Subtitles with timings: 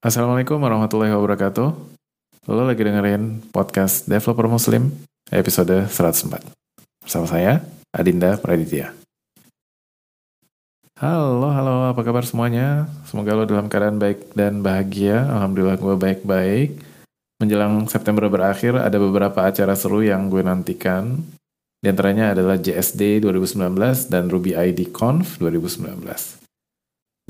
[0.00, 1.68] Assalamualaikum warahmatullahi wabarakatuh.
[2.48, 4.88] Lo lagi dengerin podcast Developer Muslim
[5.28, 6.40] episode 104.
[7.04, 7.60] Bersama saya,
[7.92, 8.96] Adinda Praditya.
[10.96, 12.88] Halo, halo, apa kabar semuanya?
[13.12, 15.28] Semoga lo dalam keadaan baik dan bahagia.
[15.36, 16.80] Alhamdulillah gue baik-baik.
[17.36, 21.20] Menjelang September berakhir, ada beberapa acara seru yang gue nantikan.
[21.76, 26.40] Di antaranya adalah JSD 2019 dan Ruby ID Conf 2019.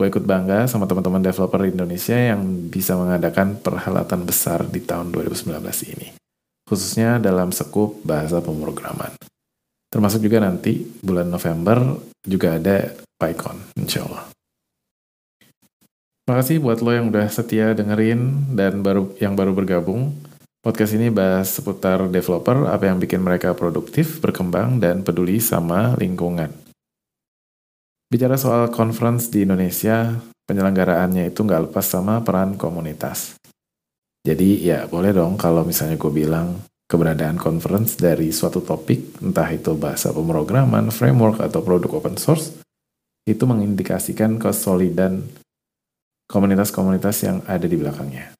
[0.00, 5.60] Gue ikut bangga sama teman-teman developer Indonesia yang bisa mengadakan perhelatan besar di tahun 2019
[5.92, 6.16] ini.
[6.64, 9.12] Khususnya dalam sekup bahasa pemrograman.
[9.92, 14.24] Termasuk juga nanti bulan November juga ada PyCon, insya Allah.
[16.32, 20.16] Makasih buat lo yang udah setia dengerin dan baru yang baru bergabung.
[20.64, 26.59] Podcast ini bahas seputar developer, apa yang bikin mereka produktif, berkembang, dan peduli sama lingkungan.
[28.10, 30.18] Bicara soal conference di Indonesia,
[30.50, 33.38] penyelenggaraannya itu nggak lepas sama peran komunitas.
[34.26, 36.58] Jadi ya boleh dong kalau misalnya gue bilang
[36.90, 42.58] keberadaan conference dari suatu topik, entah itu bahasa pemrograman, framework, atau produk open source,
[43.30, 45.22] itu mengindikasikan kesolidan
[46.26, 48.34] komunitas-komunitas yang ada di belakangnya.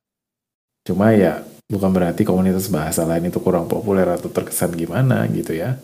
[0.83, 5.79] Cuma ya, bukan berarti komunitas bahasa lain itu kurang populer atau terkesan gimana gitu ya.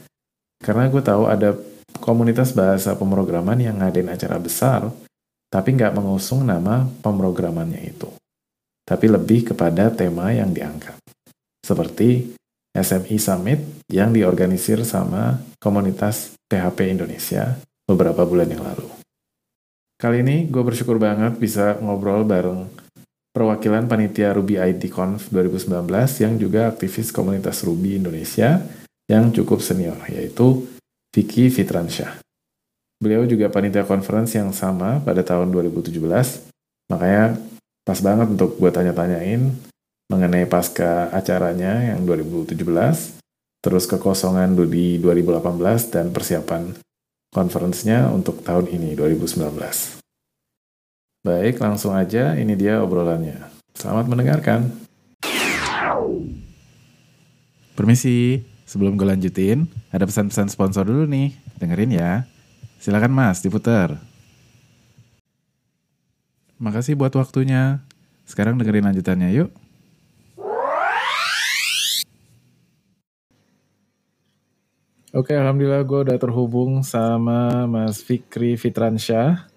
[0.58, 1.54] Karena gue tahu ada
[1.98, 4.90] komunitas bahasa pemrograman yang ngadain acara besar,
[5.50, 8.10] tapi nggak mengusung nama pemrogramannya itu.
[8.86, 10.98] Tapi lebih kepada tema yang diangkat.
[11.62, 12.34] Seperti
[12.76, 18.86] SME Summit yang diorganisir sama komunitas PHP Indonesia beberapa bulan yang lalu.
[19.96, 22.68] Kali ini gue bersyukur banget bisa ngobrol bareng
[23.32, 25.88] perwakilan panitia Ruby ID Conf 2019
[26.20, 28.60] yang juga aktivis komunitas Ruby Indonesia
[29.08, 30.68] yang cukup senior, yaitu
[31.16, 32.20] Vicky Fitransyah.
[33.00, 35.96] Beliau juga panitia conference yang sama pada tahun 2017,
[36.92, 37.40] makanya
[37.88, 39.48] pas banget untuk gue tanya-tanyain
[40.12, 42.52] mengenai pasca acaranya yang 2017,
[43.64, 46.76] terus kekosongan di 2018 dan persiapan
[47.32, 49.56] konferensinya untuk tahun ini 2019.
[51.24, 53.40] Baik, langsung aja ini dia obrolannya.
[53.72, 54.68] Selamat mendengarkan.
[57.76, 61.32] Permisi, sebelum gue lanjutin, ada pesan-pesan sponsor dulu nih.
[61.56, 62.26] Dengerin ya.
[62.82, 63.96] Silakan Mas, diputar.
[66.58, 67.80] Makasih buat waktunya.
[68.26, 69.54] Sekarang dengerin lanjutannya yuk.
[75.16, 79.48] Oke, alhamdulillah gue udah terhubung sama Mas Fikri Fitransyah,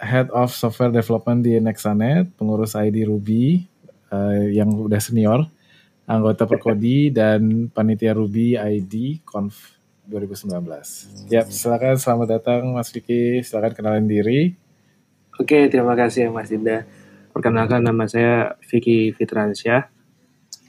[0.00, 3.68] Head of Software Development di Nexanet, pengurus ID Ruby
[4.08, 5.44] uh, yang udah senior,
[6.10, 9.78] anggota Perkodi dan panitia Ruby ID Conf
[10.10, 11.30] 2019.
[11.30, 14.58] Ya, silakan selamat datang Mas Fikri, silakan kenalin diri.
[15.38, 16.82] Oke, terima kasih Mas Dinda.
[17.30, 20.00] Perkenalkan nama saya Vicky Fitransyah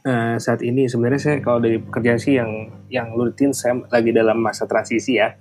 [0.06, 4.38] uh, saat ini sebenarnya saya kalau dari pekerjaan sih yang yang rutin saya lagi dalam
[4.42, 5.34] masa transisi ya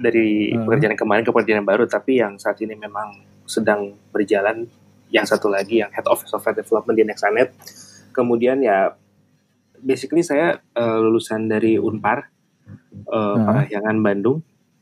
[0.00, 0.64] dari hmm.
[0.64, 4.68] pekerjaan kemarin ke pekerjaan baru tapi yang saat ini memang sedang berjalan
[5.10, 7.52] yang satu lagi yang head of software development di Nexanet
[8.14, 8.94] kemudian ya
[9.82, 12.28] basically saya uh, lulusan dari Unpar
[13.10, 13.44] uh, hmm.
[13.46, 14.38] Parahyangan Bandung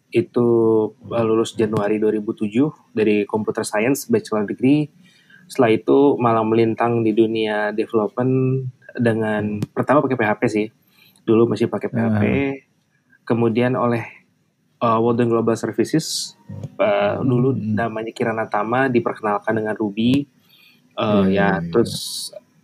[0.08, 0.46] itu
[1.12, 4.88] uh, lulus Januari 2007 dari computer science bachelor degree
[5.48, 10.66] setelah itu malah melintang di dunia development dengan pertama pakai PHP sih.
[11.24, 12.22] Dulu masih pakai PHP.
[12.24, 12.52] Uh.
[13.24, 14.04] Kemudian oleh
[14.80, 16.36] uh, Walden Global Services
[16.76, 17.80] uh, dulu hmm.
[17.80, 20.28] namanya Kirana Tama diperkenalkan dengan Ruby.
[20.98, 21.92] Uh, yeah, ya, yeah, terus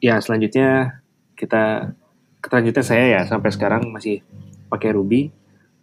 [0.02, 1.00] ya selanjutnya
[1.38, 1.94] kita
[2.44, 4.20] kelanjutnya saya ya sampai sekarang masih
[4.68, 5.32] pakai Ruby.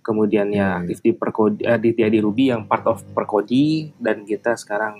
[0.01, 4.57] Kemudian ya aktif di Perkodi, uh, di, di Ruby yang part of Perkodi dan kita
[4.57, 4.97] sekarang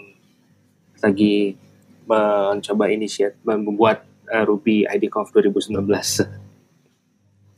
[1.01, 1.57] lagi
[2.05, 5.81] mencoba inisiat membuat uh, Ruby ID Conf 2019.
[5.81, 6.21] Oke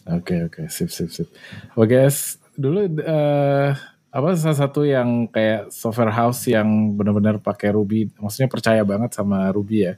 [0.08, 0.66] okay, oke okay.
[0.72, 1.28] sip sip sip.
[1.76, 3.76] Oke okay, guys dulu uh,
[4.14, 9.50] apa salah satu yang kayak software house yang benar-benar pakai Ruby, maksudnya percaya banget sama
[9.50, 9.94] Ruby ya.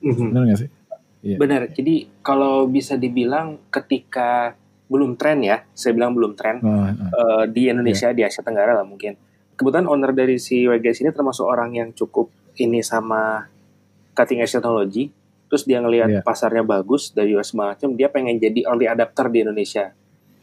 [0.00, 0.28] Mm-hmm.
[0.32, 0.70] Benar nggak sih?
[1.28, 1.38] Yeah.
[1.38, 1.68] Benar.
[1.76, 4.56] Jadi kalau bisa dibilang ketika
[4.88, 8.16] belum tren ya, saya bilang belum tren oh, uh, di Indonesia yeah.
[8.16, 9.20] di Asia Tenggara lah mungkin.
[9.58, 13.44] Kebetulan owner dari si WGS ini termasuk orang yang cukup ini sama
[14.16, 15.14] cutting edge technology
[15.48, 16.22] terus dia ngelihat yeah.
[16.22, 19.96] pasarnya bagus dari US macam dia pengen jadi early adapter di Indonesia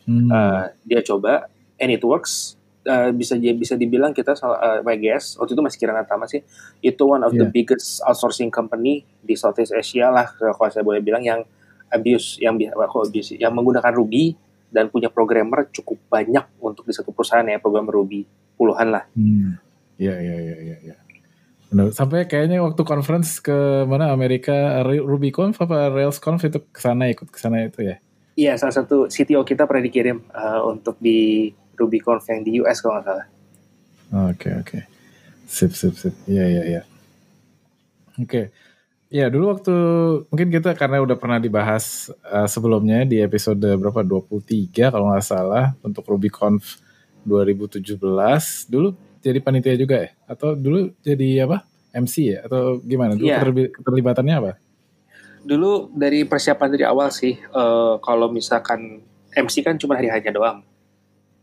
[0.09, 0.29] hmm.
[0.33, 5.61] uh, dia coba and it works uh, bisa bisa dibilang kita uh, WGS waktu itu
[5.61, 6.41] masih kira Tama sih
[6.79, 7.43] itu one of yeah.
[7.43, 11.41] the biggest outsourcing company di Southeast Asia lah kalau saya boleh bilang yang
[11.89, 14.37] abuse yang abuse yang menggunakan Ruby
[14.69, 18.25] dan punya programmer cukup banyak untuk di satu perusahaan ya program Ruby
[18.59, 19.03] puluhan lah.
[19.15, 19.55] Hmm.
[19.95, 20.77] Ya ya ya ya.
[20.91, 20.95] ya.
[21.71, 21.91] Benar.
[21.95, 27.39] Sampai kayaknya waktu conference ke mana Amerika RubyConf apa RailsConf itu ke sana ikut ke
[27.39, 27.97] sana itu ya?
[28.35, 32.99] Iya, salah satu CTO kita pernah dikirim uh, untuk di RubyConf yang di US kalau
[32.99, 33.27] nggak salah.
[34.31, 34.65] Oke, okay, oke.
[34.65, 34.83] Okay.
[35.45, 36.15] Sip, sip, sip.
[36.25, 36.81] Iya, iya, iya.
[38.17, 38.25] Oke.
[38.25, 38.45] Okay.
[39.13, 39.75] Ya, dulu waktu
[40.27, 45.77] mungkin kita karena udah pernah dibahas uh, sebelumnya di episode berapa 23 kalau nggak salah
[45.85, 46.81] untuk RubyConf
[47.23, 47.85] 2017.
[48.67, 48.87] Dulu
[49.21, 50.09] jadi panitia juga ya?
[50.25, 51.63] Atau dulu jadi apa?
[51.95, 52.39] MC ya?
[52.43, 53.15] Atau gimana?
[53.15, 53.71] Dulu yeah.
[53.71, 54.51] keterlibatannya apa?
[55.45, 58.99] Dulu dari persiapan dari awal sih, uh, kalau misalkan
[59.31, 60.65] MC kan cuma hari hanya doang.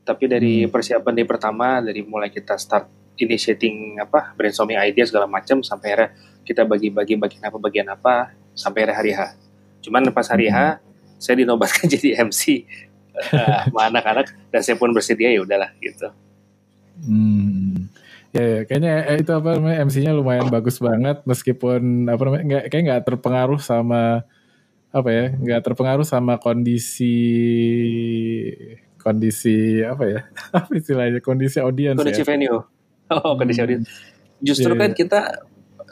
[0.02, 0.70] Tapi dari hmm.
[0.70, 6.10] persiapan dari pertama, dari mulai kita start initiating apa brainstorming idea segala macam sampai akhirnya
[6.43, 8.14] kita bagi-bagi bagian apa bagian apa
[8.56, 9.38] sampai hari H.
[9.82, 10.78] Cuman pas hari H hmm.
[11.22, 12.66] saya dinobatkan jadi MC
[13.14, 16.10] uh, sama anak-anak dan saya pun bersedia ya udahlah gitu.
[17.02, 17.88] Hmm.
[18.32, 22.64] Ya, ya kayaknya eh, itu apa namanya MC-nya lumayan bagus banget meskipun apa namanya nggak
[22.72, 24.25] kayak nggak terpengaruh sama
[24.88, 27.20] apa ya nggak terpengaruh sama kondisi
[29.02, 30.20] kondisi apa ya
[30.58, 32.26] apa istilahnya kondisi audiens kondisi ya.
[32.26, 32.62] venue
[33.14, 33.66] oh kondisi hmm.
[33.66, 33.87] audiens
[34.38, 34.99] justru yeah, kan yeah.
[34.99, 35.20] kita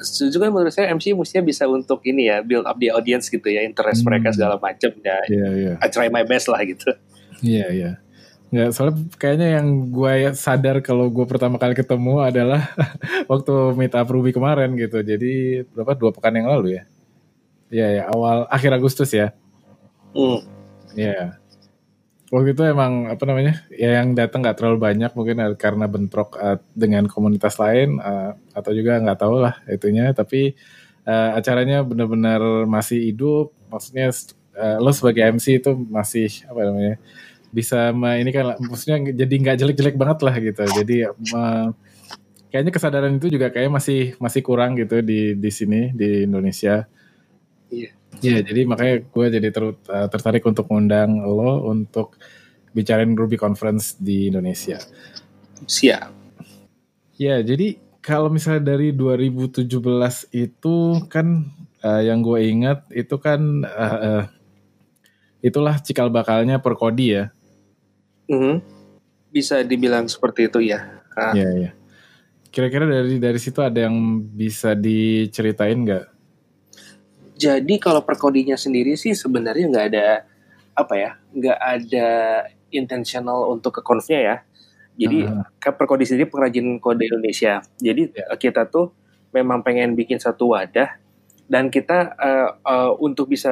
[0.01, 3.45] setuju kan menurut saya MC mestinya bisa untuk ini ya build up the audience gitu
[3.53, 4.09] ya interest hmm.
[4.09, 5.77] mereka segala macam ya yeah, yeah.
[5.83, 6.95] I try my best lah gitu
[7.43, 7.97] iya yeah, iya yeah.
[8.51, 12.75] Nggak, soalnya kayaknya yang gue sadar kalau gue pertama kali ketemu adalah
[13.31, 15.07] waktu meet up Ruby kemarin gitu.
[15.07, 16.83] Jadi berapa dua pekan yang lalu ya?
[17.71, 19.31] Iya ya awal akhir Agustus ya.
[20.11, 20.43] Hmm.
[20.99, 21.40] Iya
[22.31, 26.63] waktu itu emang apa namanya ya yang datang nggak terlalu banyak mungkin karena bentrok uh,
[26.73, 30.15] dengan komunitas lain uh, atau juga nggak tahu lah itunya.
[30.15, 30.55] Tapi
[31.11, 33.51] uh, acaranya benar-benar masih hidup.
[33.67, 34.15] Maksudnya
[34.55, 36.97] uh, lo sebagai MC itu masih apa namanya
[37.51, 40.63] bisa ini kan maksudnya jadi nggak jelek-jelek banget lah gitu.
[40.71, 40.97] Jadi
[41.35, 41.67] uh,
[42.55, 46.87] kayaknya kesadaran itu juga kayak masih masih kurang gitu di di sini di Indonesia
[47.71, 47.91] iya
[48.21, 52.19] Iya, jadi makanya gue jadi ter, uh, tertarik untuk mengundang lo untuk
[52.75, 54.83] bicarain Ruby Conference di Indonesia.
[55.65, 56.11] Siap.
[57.17, 59.71] Ya, jadi kalau misalnya dari 2017
[60.35, 60.77] itu
[61.07, 61.49] kan
[61.87, 64.25] uh, yang gue ingat itu kan uh, uh,
[65.41, 67.25] itulah cikal bakalnya Perkodi ya.
[68.29, 68.55] Mm -hmm.
[69.31, 71.01] Bisa dibilang seperti itu ya.
[71.17, 71.71] Iya, iya.
[72.51, 73.97] Kira-kira dari dari situ ada yang
[74.35, 76.20] bisa diceritain nggak?
[77.41, 80.29] Jadi kalau perkodinya sendiri sih sebenarnya nggak ada
[80.77, 82.09] apa ya, nggak ada
[82.69, 84.37] intentional untuk ke konfnya ya.
[85.01, 85.49] Jadi uh.
[85.57, 87.65] kan perkodi sendiri pengrajin kode Indonesia.
[87.81, 88.37] Jadi yeah.
[88.37, 88.93] kita tuh
[89.33, 91.01] memang pengen bikin satu wadah
[91.49, 93.51] dan kita uh, uh, untuk bisa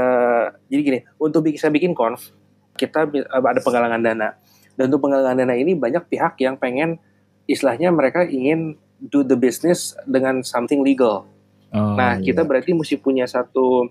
[0.68, 2.28] jadi gini, untuk bisa bikin konf
[2.76, 4.28] kita uh, ada penggalangan dana.
[4.76, 7.00] Dan untuk penggalangan dana ini banyak pihak yang pengen
[7.48, 11.24] istilahnya mereka ingin do the business dengan something legal.
[11.68, 12.32] Oh, nah, iya.
[12.32, 13.88] kita berarti mesti punya satu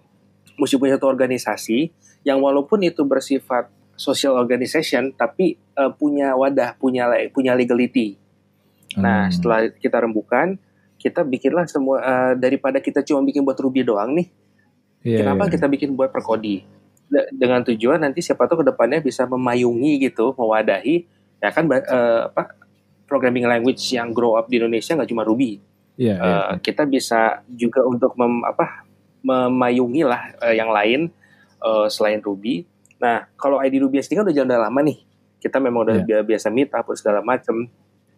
[0.58, 1.94] mesti punya satu organisasi
[2.26, 8.18] yang walaupun itu bersifat social organization tapi uh, punya wadah, punya punya legality.
[8.98, 9.04] Nah, hmm.
[9.04, 10.58] Nah, setelah kita rembukan,
[10.98, 14.28] kita bikinlah semua uh, daripada kita cuma bikin buat Ruby doang nih.
[15.06, 15.54] Yeah, kenapa yeah.
[15.54, 16.78] kita bikin buat Perkodi?
[17.32, 21.08] dengan tujuan nanti siapa tahu ke depannya bisa memayungi gitu, mewadahi
[21.40, 22.58] ya kan uh, apa
[23.06, 25.62] programming language yang grow up di Indonesia nggak cuma Ruby
[25.98, 26.46] yeah, iya, uh, yeah.
[26.62, 28.88] kita bisa juga untuk mem, apa
[29.26, 31.10] memayungi lah uh, yang lain
[31.60, 32.64] uh, selain Ruby.
[33.02, 35.00] Nah, kalau ID Ruby sendiri kan udah jalan lama nih.
[35.38, 36.24] Kita memang udah yeah.
[36.24, 37.68] biasa meet up segala macam.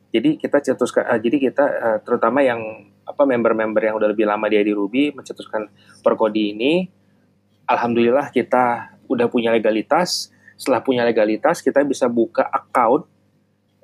[0.10, 2.62] Jadi kita cetuskan, uh, jadi kita uh, terutama yang
[3.10, 5.66] apa member-member yang udah lebih lama di ID Ruby mencetuskan
[6.06, 6.86] perkodi ini.
[7.66, 10.30] Alhamdulillah kita udah punya legalitas.
[10.60, 13.08] Setelah punya legalitas, kita bisa buka account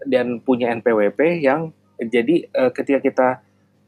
[0.04, 3.28] dan punya NPWP yang jadi uh, ketika kita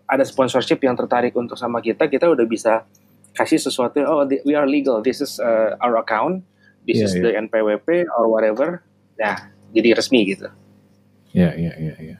[0.07, 2.87] ada sponsorship yang tertarik untuk sama kita, kita udah bisa
[3.35, 4.01] kasih sesuatu.
[4.07, 5.03] Oh, we are legal.
[5.03, 6.41] This is uh, our account.
[6.87, 7.23] This yeah, is yeah.
[7.27, 8.81] the NPWP or whatever.
[9.19, 10.47] Nah, jadi resmi gitu.
[11.35, 12.17] Ya, ya, ya, ya.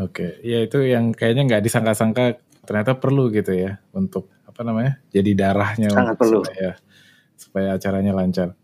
[0.00, 4.96] Oke, ya itu yang kayaknya nggak disangka-sangka ternyata perlu gitu ya untuk apa namanya?
[5.12, 6.72] Jadi darahnya sangat perlu supaya
[7.36, 8.56] supaya acaranya lancar.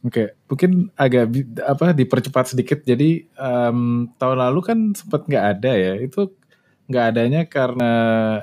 [0.00, 1.28] Oke, mungkin agak
[1.60, 2.80] apa dipercepat sedikit.
[2.82, 5.92] Jadi um, tahun lalu kan sempat nggak ada ya.
[6.00, 6.39] Itu
[6.90, 7.92] nggak adanya karena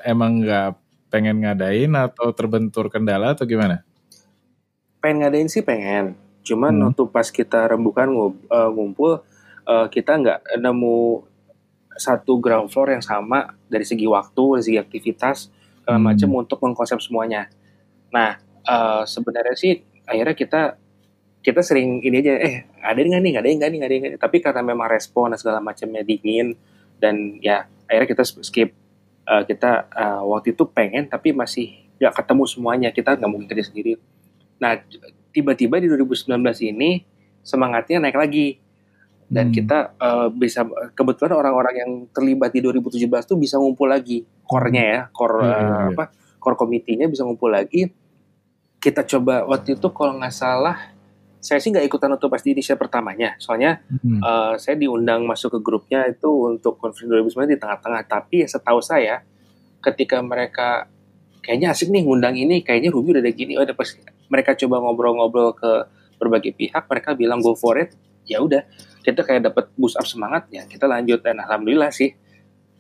[0.08, 0.80] emang nggak
[1.12, 3.84] pengen ngadain atau terbentur kendala atau gimana?
[5.04, 6.16] Pengen ngadain sih pengen,
[6.48, 6.84] cuman hmm.
[6.88, 8.08] waktu pas kita rembukan
[8.48, 9.20] eh, ngumpul
[9.68, 11.28] uh, kita nggak nemu
[11.98, 15.38] satu ground floor yang sama dari segi waktu, dari segi aktivitas
[15.84, 16.08] segala hmm.
[16.08, 17.52] macam untuk mengkonsep semuanya.
[18.16, 19.76] Nah uh, sebenarnya sih
[20.08, 20.62] akhirnya kita
[21.44, 24.62] kita sering ini aja, eh ada nggak nih, ada nggak nih, ada nggak Tapi karena
[24.64, 26.56] memang respon dan segala macamnya dingin
[27.00, 28.70] dan ya akhirnya kita skip.
[29.28, 32.90] Uh, kita uh, waktu itu pengen tapi masih nggak ketemu semuanya.
[32.96, 34.00] Kita nggak mungkin kerja sendiri.
[34.62, 34.80] Nah
[35.36, 36.32] tiba-tiba di 2019
[36.68, 37.04] ini
[37.44, 38.48] semangatnya naik lagi.
[39.28, 39.56] Dan hmm.
[39.60, 40.64] kita uh, bisa
[40.96, 44.24] kebetulan orang-orang yang terlibat di 2017 tuh bisa ngumpul lagi.
[44.48, 45.88] Core-nya ya core yeah, yeah.
[45.92, 47.92] apa core komitinya bisa ngumpul lagi.
[48.80, 50.96] Kita coba waktu itu kalau nggak salah
[51.48, 54.20] saya sih nggak ikutan untuk pasti inisial pertamanya soalnya hmm.
[54.20, 58.84] uh, saya diundang masuk ke grupnya itu untuk konferensi 2019 di tengah-tengah tapi ya setahu
[58.84, 59.24] saya
[59.80, 60.92] ketika mereka
[61.40, 63.88] kayaknya asik nih ngundang ini kayaknya Ruby udah ada gini oh, udah pas
[64.28, 65.72] mereka coba ngobrol-ngobrol ke
[66.20, 67.96] berbagai pihak mereka bilang go for it
[68.28, 68.68] ya udah
[69.08, 72.12] kita kayak dapat boost up semangat ya kita lanjut dan alhamdulillah sih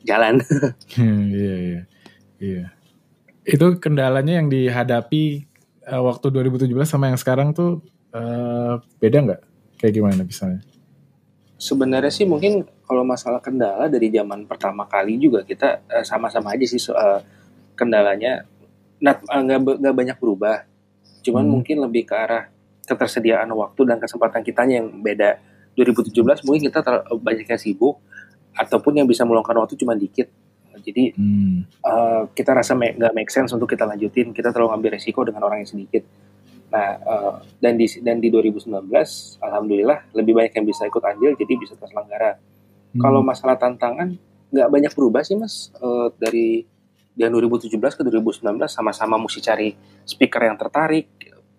[0.07, 0.43] jalan.
[0.97, 1.81] hmm, iya iya
[2.39, 2.65] iya.
[3.47, 5.47] Itu kendalanya yang dihadapi
[5.87, 7.83] uh, waktu 2017 sama yang sekarang tuh
[8.13, 9.41] uh, beda nggak?
[9.77, 10.61] Kayak gimana misalnya?
[11.57, 16.65] Sebenarnya sih mungkin kalau masalah kendala dari zaman pertama kali juga kita uh, sama-sama aja
[16.69, 17.25] sih soal
[17.73, 18.45] kendalanya
[19.01, 19.41] nggak uh,
[19.81, 20.65] nggak banyak berubah.
[21.25, 21.51] Cuman hmm.
[21.51, 22.47] mungkin lebih ke arah
[22.87, 25.43] ketersediaan waktu dan kesempatan kitanya yang beda
[25.75, 26.79] 2017 mungkin kita
[27.19, 27.99] banyak yang sibuk
[28.57, 30.31] ataupun yang bisa meluangkan waktu cuma dikit.
[30.77, 31.83] Jadi hmm.
[31.83, 34.33] uh, kita rasa nggak make sense untuk kita lanjutin.
[34.33, 36.05] Kita terlalu ngambil resiko dengan orang yang sedikit.
[36.67, 37.33] Nah uh,
[37.63, 38.67] dan di dan di 2019
[39.39, 42.35] alhamdulillah lebih banyak yang bisa ikut andil jadi bisa terselenggara.
[42.35, 42.99] Hmm.
[42.99, 46.63] Kalau masalah tantangan nggak banyak berubah sih mas uh, dari
[47.17, 49.73] dari 2017 ke 2019 sama-sama mesti cari
[50.05, 51.09] speaker yang tertarik,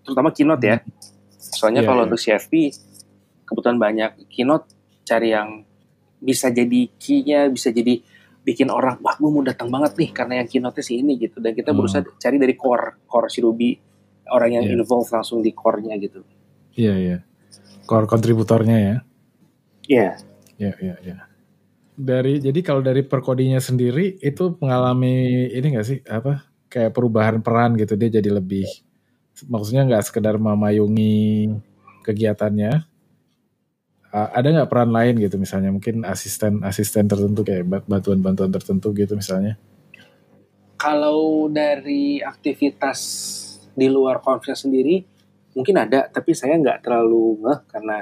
[0.07, 0.79] terutama keynote ya.
[1.35, 2.09] Soalnya yeah, kalau yeah.
[2.09, 2.53] untuk CFP
[3.43, 4.71] kebetulan banyak keynote
[5.03, 5.67] cari yang
[6.23, 7.99] bisa jadi key-nya bisa jadi
[8.43, 11.55] bikin orang wah gue mau datang banget nih karena yang keynote si ini gitu dan
[11.55, 11.79] kita hmm.
[11.79, 13.71] berusaha cari dari core core si Ruby
[14.33, 14.75] orang yang yeah.
[14.77, 16.23] involve langsung di core-nya gitu.
[16.77, 17.11] Iya yeah, iya.
[17.11, 17.21] Yeah.
[17.89, 18.97] core kontributornya ya.
[19.89, 20.11] Iya.
[20.59, 21.17] Iya iya iya.
[21.99, 25.99] Dari jadi kalau dari perkodinya sendiri itu mengalami ini gak sih?
[26.05, 26.45] Apa?
[26.69, 28.69] Kayak perubahan peran gitu dia jadi lebih
[29.47, 31.49] maksudnya nggak sekedar memayungi
[32.03, 32.85] kegiatannya.
[34.09, 35.69] Ada nggak peran lain gitu misalnya?
[35.73, 39.61] Mungkin asisten asisten tertentu kayak bantuan bantuan tertentu gitu misalnya.
[40.79, 43.01] Kalau dari aktivitas
[43.79, 44.97] di luar konferensi sendiri
[45.55, 47.97] mungkin ada tapi saya nggak terlalu ngeh karena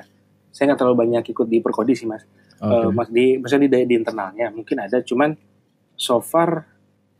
[0.48, 2.24] saya nggak terlalu banyak ikut di perkodi sih mas
[2.56, 2.64] okay.
[2.64, 5.36] uh, mas di misalnya di, di internalnya mungkin ada cuman
[5.96, 6.64] so far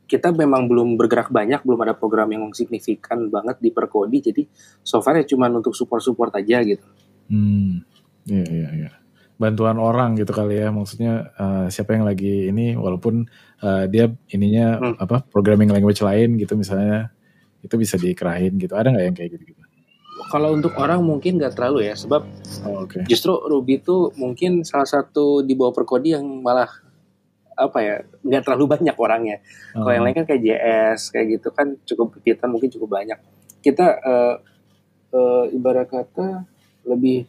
[0.09, 4.41] kita memang belum bergerak banyak belum ada program yang signifikan banget di perkodi jadi
[4.81, 6.85] so far ya cuman untuk support support aja gitu
[7.29, 7.97] hmm
[8.27, 8.91] Iya iya iya.
[9.37, 13.29] Bantuan orang gitu kali ya maksudnya uh, siapa yang lagi ini walaupun
[13.63, 14.95] uh, dia ininya hmm.
[14.97, 17.13] apa programming language lain gitu misalnya
[17.67, 18.73] itu bisa dikerahin gitu.
[18.73, 19.61] Ada nggak yang kayak gitu gitu?
[20.27, 22.25] Kalau untuk orang mungkin nggak terlalu ya sebab
[22.67, 23.07] oh, okay.
[23.07, 26.67] justru Ruby itu mungkin salah satu di bawah perkodi yang malah
[27.57, 29.37] apa ya nggak terlalu banyak orangnya.
[29.73, 29.87] Hmm.
[29.87, 33.19] Kalau yang lain kan kayak JS kayak gitu kan cukup kita mungkin cukup banyak.
[33.63, 34.35] Kita uh,
[35.15, 36.43] uh, ibarat kata
[36.87, 37.27] lebih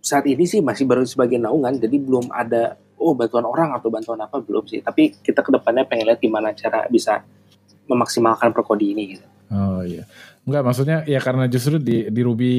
[0.00, 4.20] saat ini sih masih baru sebagai naungan, jadi belum ada oh bantuan orang atau bantuan
[4.20, 4.80] apa belum sih.
[4.80, 7.20] Tapi kita ke depannya pengen lihat gimana cara bisa
[7.90, 9.26] memaksimalkan perkodi ini gitu.
[9.50, 10.06] Oh iya.
[10.46, 12.52] Enggak maksudnya ya karena justru di di Ruby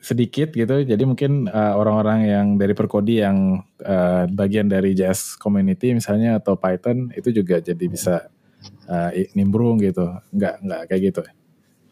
[0.00, 0.82] sedikit gitu.
[0.84, 6.56] Jadi mungkin uh, orang-orang yang dari Perkodi yang uh, bagian dari JS community misalnya atau
[6.56, 8.28] Python itu juga jadi bisa
[8.88, 10.08] uh, nimbrung gitu.
[10.32, 11.22] Enggak enggak kayak gitu.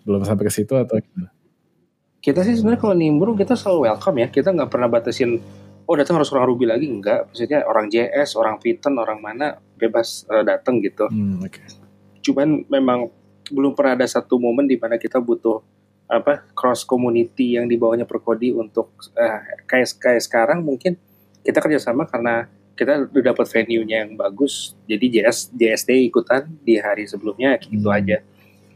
[0.09, 1.29] Belum sampai ke situ atau gimana?
[2.19, 5.39] kita sih sebenarnya kalau nimbrung kita selalu welcome ya kita nggak pernah batasin
[5.87, 10.27] oh datang harus orang Ruby lagi enggak maksudnya orang JS orang Python orang mana bebas
[10.27, 11.65] uh, datang gitu hmm, okay.
[12.27, 13.09] cuman memang
[13.51, 15.61] belum pernah ada satu momen di mana kita butuh
[16.09, 20.97] apa cross community yang di bawahnya Perkodi untuk uh, kayak kayak sekarang mungkin
[21.45, 27.05] kita kerjasama karena kita udah dapat venue-nya yang bagus jadi JS JSD ikutan di hari
[27.05, 27.99] sebelumnya gitu hmm.
[28.01, 28.25] aja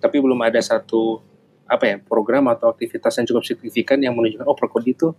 [0.03, 1.25] tapi belum ada satu
[1.65, 5.17] apa ya program atau aktivitas yang cukup signifikan yang menunjukkan oh Perkodi itu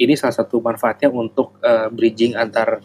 [0.00, 2.80] ini salah satu manfaatnya untuk uh, bridging antar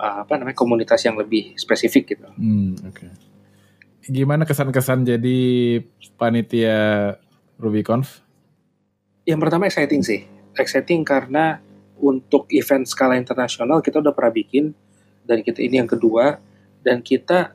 [0.00, 2.26] uh, apa namanya komunitas yang lebih spesifik gitu.
[2.34, 3.06] Hmm, Oke.
[3.06, 3.29] Okay.
[4.06, 5.38] Gimana kesan-kesan jadi
[6.16, 7.14] panitia
[7.60, 8.24] RubyConf?
[9.28, 10.24] Yang pertama exciting sih,
[10.56, 11.60] exciting karena
[12.00, 14.72] untuk event skala internasional kita udah pernah bikin
[15.28, 16.40] dan kita ini yang kedua
[16.80, 17.52] dan kita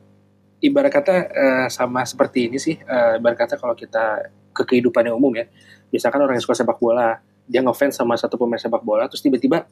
[0.61, 5.17] ibarat kata uh, sama seperti ini sih uh, ibarat kata kalau kita ke kehidupan yang
[5.17, 5.49] umum ya
[5.89, 9.65] misalkan orang yang suka sepak bola dia ngefans sama satu pemain sepak bola terus tiba-tiba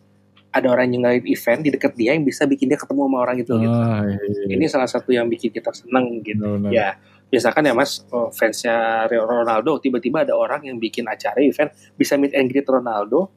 [0.54, 3.38] ada orang yang ngelain event di dekat dia yang bisa bikin dia ketemu sama orang
[3.42, 3.74] itu oh, gitu.
[3.74, 4.46] Ah, iya, iya.
[4.54, 6.46] Ini salah satu yang bikin kita seneng gitu.
[6.46, 6.70] No, no.
[6.70, 7.02] Ya,
[7.34, 12.38] misalkan ya Mas, oh, fansnya Ronaldo, tiba-tiba ada orang yang bikin acara event bisa meet
[12.38, 13.34] and greet Ronaldo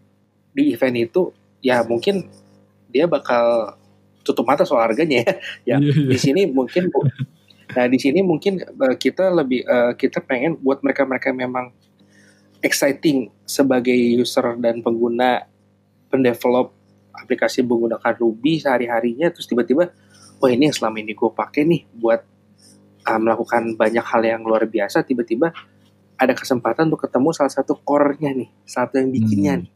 [0.53, 1.33] di event itu,
[1.65, 2.29] ya mungkin
[2.93, 3.77] dia bakal
[4.21, 5.33] tutup mata soal harganya ya.
[5.65, 6.09] ya yeah.
[6.13, 6.93] di sini mungkin
[7.77, 11.75] Nah di sini mungkin uh, kita lebih uh, kita pengen buat mereka-mereka memang
[12.63, 15.45] exciting sebagai user dan pengguna
[16.09, 16.76] pendevelop
[17.17, 19.91] aplikasi menggunakan Ruby sehari-harinya terus tiba-tiba
[20.41, 22.21] wah ini yang selama ini gue pakai nih buat
[23.07, 25.55] uh, melakukan banyak hal yang luar biasa tiba-tiba
[26.17, 29.63] ada kesempatan untuk ketemu salah satu core-nya nih, satu yang bikinnya hmm.
[29.63, 29.71] nih.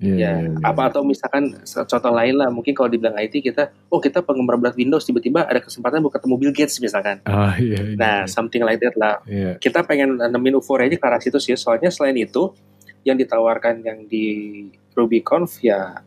[0.00, 0.64] Yeah, ya, yeah, yeah.
[0.64, 4.72] apa atau misalkan contoh lain lah, mungkin kalau dibilang IT kita, oh kita penggemar berat
[4.72, 7.20] Windows, tiba-tiba ada kesempatan buat ketemu Bill Gates misalkan.
[7.28, 8.24] Oh, yeah, yeah, nah, yeah.
[8.24, 9.20] something like that lah.
[9.28, 9.60] Yeah.
[9.60, 12.48] Kita pengen nemuin euforia aja ke arah situ sih, soalnya selain itu
[13.04, 16.00] yang ditawarkan yang di RubyConf ya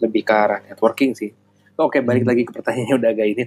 [0.00, 1.32] lebih ke arah networking sih.
[1.76, 2.30] Oke, balik hmm.
[2.32, 3.44] lagi ke pertanyaannya udah agak ini.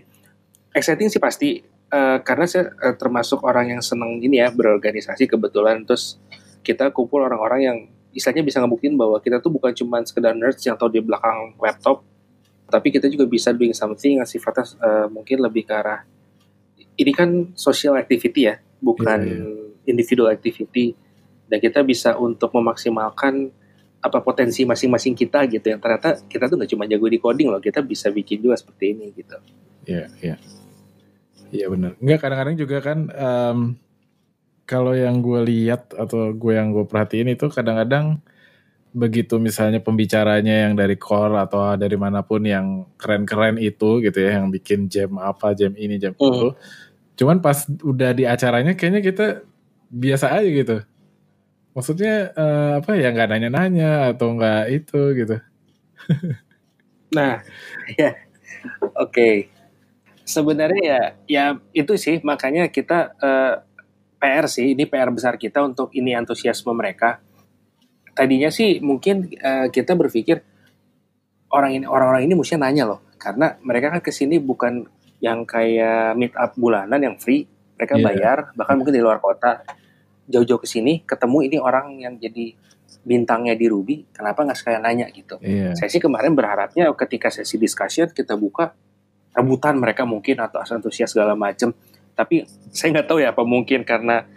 [0.69, 5.81] Exciting sih pasti, uh, karena saya uh, termasuk orang yang seneng ini ya berorganisasi kebetulan,
[5.81, 6.21] terus
[6.61, 7.77] kita kumpul orang-orang yang
[8.13, 12.05] istilahnya bisa ngebuktiin bahwa kita tuh bukan cuma sekedar nerds yang tahu di belakang laptop,
[12.69, 16.05] tapi kita juga bisa doing something yang sifatnya uh, mungkin lebih ke arah
[16.99, 19.89] ini kan social activity ya, bukan yeah, yeah.
[19.89, 20.93] individual activity,
[21.47, 23.49] dan kita bisa untuk memaksimalkan
[23.99, 27.59] apa potensi masing-masing kita gitu yang ternyata kita tuh nggak cuma jago di coding loh,
[27.59, 29.37] kita bisa bikin juga seperti ini gitu.
[29.87, 30.29] Iya, yeah, iya.
[30.35, 30.39] Yeah.
[31.49, 31.91] Iya benar.
[31.97, 33.57] Enggak kadang-kadang juga kan um,
[34.69, 38.21] kalau yang gue lihat atau gue yang gue perhatiin itu kadang-kadang
[38.89, 44.41] begitu misalnya pembicaranya yang dari core atau dari mana pun yang keren-keren itu gitu ya
[44.41, 46.21] yang bikin jam apa jam ini jam mm.
[46.25, 46.47] itu
[47.21, 49.25] cuman pas udah di acaranya kayaknya kita
[49.93, 50.77] biasa aja gitu
[51.79, 55.37] maksudnya uh, apa ya nggak nanya-nanya atau nggak itu gitu
[57.15, 57.39] nah
[57.95, 58.19] ya
[58.83, 59.35] oke okay.
[60.27, 63.63] sebenarnya ya ya itu sih makanya kita uh,
[64.19, 67.23] PR sih, ini PR besar kita untuk ini antusiasme mereka.
[68.11, 70.43] Tadinya sih mungkin uh, kita berpikir
[71.55, 74.85] orang ini orang-orang ini mestinya nanya loh, karena mereka kan ke sini bukan
[75.23, 77.47] yang kayak meet up bulanan yang free,
[77.79, 78.05] mereka yeah.
[78.11, 79.63] bayar, bahkan mungkin di luar kota,
[80.29, 82.53] jauh-jauh ke sini ketemu ini orang yang jadi
[82.99, 85.41] bintangnya di Ruby, kenapa nggak sekalian nanya gitu?
[85.41, 85.73] Yeah.
[85.73, 88.75] Saya sih kemarin berharapnya ketika sesi discussion kita buka
[89.33, 91.73] rebutan mereka mungkin atau antusias segala macam
[92.19, 92.43] tapi
[92.75, 94.27] saya nggak tahu ya apa mungkin karena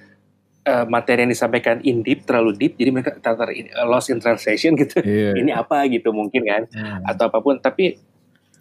[0.62, 4.78] uh, materi yang disampaikan in deep terlalu deep jadi mereka ternyata uh, lost in translation
[4.78, 5.34] gitu yeah.
[5.40, 7.10] ini apa gitu mungkin kan hmm.
[7.10, 7.98] atau apa pun tapi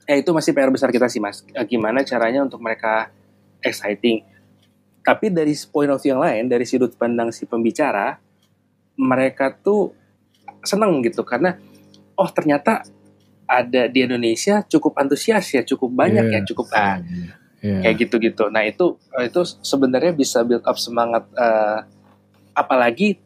[0.10, 3.14] ya itu masih PR besar kita sih mas uh, gimana caranya untuk mereka
[3.62, 4.26] exciting
[5.02, 8.22] tapi dari point of view yang lain dari sudut pandang si pembicara
[8.98, 9.94] mereka tuh
[10.62, 11.58] seneng gitu karena
[12.18, 12.86] oh ternyata
[13.50, 16.42] ada di Indonesia cukup antusias ya cukup banyak yeah.
[16.42, 17.82] ya cukup ah yeah yeah.
[17.86, 18.50] kayak gitu-gitu.
[18.50, 21.24] Nah itu itu sebenarnya bisa build up semangat.
[21.38, 21.86] Uh,
[22.52, 23.22] apalagi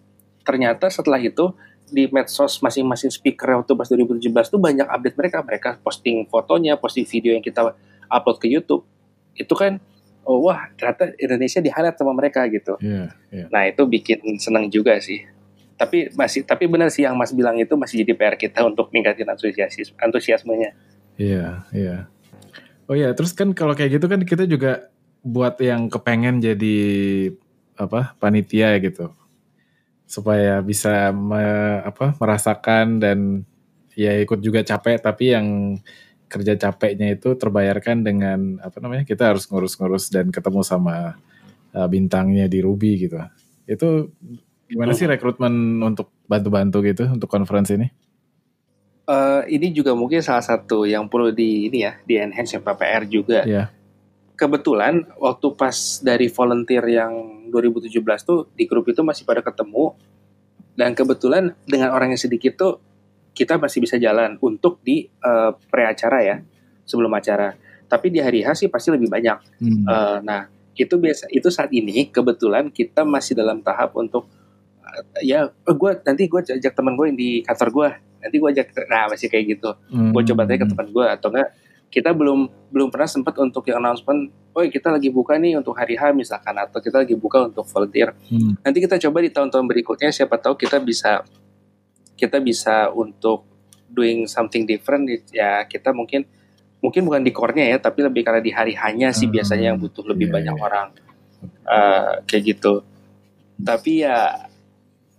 [0.46, 1.56] ternyata setelah itu
[1.90, 5.38] di medsos masing-masing speaker waktu pas 2017 tuh banyak update mereka.
[5.42, 7.74] Mereka posting fotonya, posting video yang kita
[8.12, 8.84] upload ke YouTube.
[9.36, 9.82] Itu kan,
[10.26, 12.76] oh wah ternyata Indonesia di highlight sama mereka gitu.
[12.82, 13.48] Yeah, yeah.
[13.54, 15.24] Nah itu bikin senang juga sih.
[15.76, 19.28] Tapi masih, tapi benar sih yang Mas bilang itu masih jadi PR kita untuk meningkatin
[20.00, 20.72] antusiasmenya.
[21.20, 21.86] Iya, yeah, iya.
[21.86, 22.02] Yeah.
[22.86, 24.88] Oh ya, terus kan kalau kayak gitu kan kita juga
[25.26, 26.78] buat yang kepengen jadi
[27.76, 29.12] apa panitia gitu
[30.06, 31.42] supaya bisa me,
[31.82, 33.20] apa merasakan dan
[33.98, 35.48] ya ikut juga capek tapi yang
[36.26, 41.16] kerja capeknya itu terbayarkan dengan apa namanya kita harus ngurus-ngurus dan ketemu sama
[41.74, 43.22] uh, bintangnya di Ruby gitu
[43.66, 44.10] itu
[44.66, 47.90] gimana sih rekrutmen untuk bantu-bantu gitu untuk conference ini?
[49.10, 53.04] uh, ini juga mungkin salah satu yang perlu di ini ya di enhance yang PPR
[53.08, 53.40] juga.
[53.46, 53.70] Yeah.
[54.36, 59.96] Kebetulan waktu pas dari volunteer yang 2017 tuh di grup itu masih pada ketemu
[60.76, 62.84] dan kebetulan dengan orang yang sedikit tuh
[63.36, 66.36] kita masih bisa jalan untuk di uh, pre acara ya
[66.88, 67.54] sebelum acara.
[67.86, 69.38] Tapi di hari H sih pasti lebih banyak.
[69.60, 69.84] Hmm.
[69.86, 70.42] Uh, nah
[70.76, 74.28] itu biasa itu saat ini kebetulan kita masih dalam tahap untuk
[74.84, 77.90] uh, ya gue nanti gue ajak teman gue yang di kantor gue
[78.28, 80.12] nanti gue ajak nah masih kayak gitu hmm.
[80.12, 81.50] gue coba tanya ke teman gue atau enggak
[81.88, 85.96] kita belum belum pernah sempat untuk yang announcement oh kita lagi buka nih untuk hari
[85.96, 88.60] H misalkan atau kita lagi buka untuk volunteer hmm.
[88.68, 91.24] nanti kita coba di tahun-tahun berikutnya siapa tahu kita bisa
[92.16, 93.46] kita bisa untuk
[93.92, 96.26] doing something different ya kita mungkin
[96.84, 99.36] mungkin bukan di core-nya ya tapi lebih karena di hari hanya sih hmm.
[99.40, 100.66] biasanya yang butuh lebih yeah, banyak yeah.
[100.66, 100.88] orang
[101.66, 102.84] uh, kayak gitu
[103.56, 104.50] tapi ya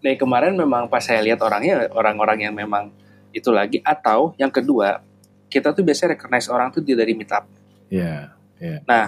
[0.05, 2.93] dari kemarin memang pas saya lihat orangnya orang-orang yang memang
[3.33, 5.03] itu lagi atau yang kedua
[5.51, 7.47] kita tuh biasanya recognize orang tuh dari meetup.
[7.89, 8.35] Iya.
[8.61, 8.79] Yeah, yeah.
[8.85, 9.05] Nah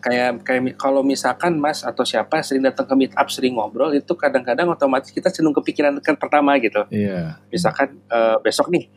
[0.00, 4.68] kayak kayak kalau misalkan Mas atau siapa sering datang ke meetup sering ngobrol itu kadang-kadang
[4.68, 6.82] otomatis kita cenderung kepikiran kan pertama gitu.
[6.88, 7.36] Iya.
[7.38, 7.52] Yeah.
[7.52, 8.88] Misalkan uh, besok nih,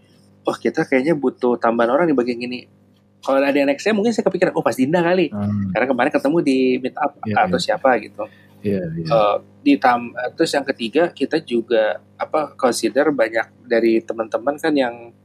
[0.43, 2.67] oh kita kayaknya butuh tambahan orang di bagian ini.
[3.23, 5.71] kalau ada yang next mungkin saya kepikiran oh Mas Dinda kali Hmm.
[5.71, 7.63] karena kemarin ketemu di meet up Iya, atau iya.
[7.71, 8.23] siapa gitu
[8.59, 9.07] Iya, iya.
[9.07, 15.15] Eh, ditam terus yang ketiga kita juga apa consider banyak dari teman-teman kan yang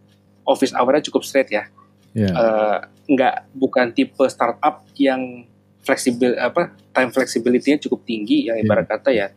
[0.47, 1.67] office hour-nya cukup straight ya
[2.15, 2.31] Iya.
[2.31, 2.79] Eh,
[3.11, 5.48] nggak bukan tipe startup yang
[5.89, 8.65] fleksibel apa time flexibility-nya cukup tinggi yang Iya.
[8.65, 9.33] ibarat kata ya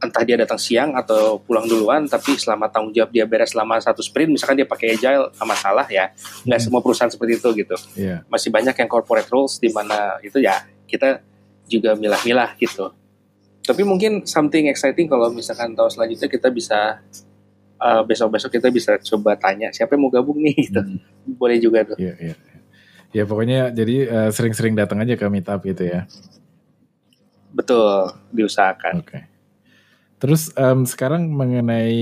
[0.00, 4.00] entah dia datang siang atau pulang duluan tapi selama tanggung jawab dia beres selama satu
[4.00, 6.12] sprint misalkan dia pakai agile nggak masalah ya
[6.44, 6.64] nggak Hmm.
[6.64, 8.24] semua perusahaan seperti itu gitu Iya.
[8.26, 11.20] masih banyak yang corporate rules di mana itu ya kita
[11.64, 12.92] juga milah-milah gitu.
[13.64, 17.00] Tapi mungkin something exciting kalau misalkan tahun selanjutnya kita bisa
[17.80, 20.84] uh, besok-besok kita bisa coba tanya siapa yang mau gabung nih gitu.
[20.84, 21.00] Hmm.
[21.40, 21.96] Boleh juga tuh.
[21.96, 22.34] Iya, iya.
[23.14, 26.10] Ya pokoknya jadi eh, sering-sering datang aja ke meetup gitu ya.
[27.54, 29.06] Betul, diusahakan.
[29.06, 29.22] Oke.
[30.18, 31.94] Terus em, sekarang mengenai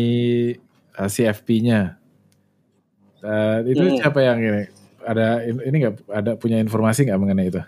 [0.96, 2.01] eh, CFP-nya,
[3.22, 3.98] Eh, itu Hmm.
[4.03, 4.66] siapa yang ini?
[4.98, 7.62] Ada in- ini nggak ada punya informasi nggak mengenai itu?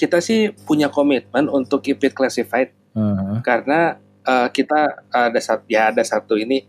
[0.00, 3.36] Kita sih punya komitmen untuk keep it classified Heeh.
[3.44, 6.64] karena uh, kita ada satu ya ada satu ini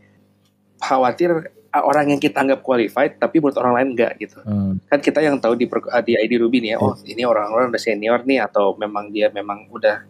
[0.84, 4.38] khawatir uh, orang yang kita anggap qualified tapi menurut orang lain enggak gitu.
[4.44, 4.76] Hmm.
[4.92, 7.82] kan kita yang tahu di uh, di ID Ruby nih ya, oh ini orang-orang udah
[7.82, 10.04] senior nih atau memang dia memang udah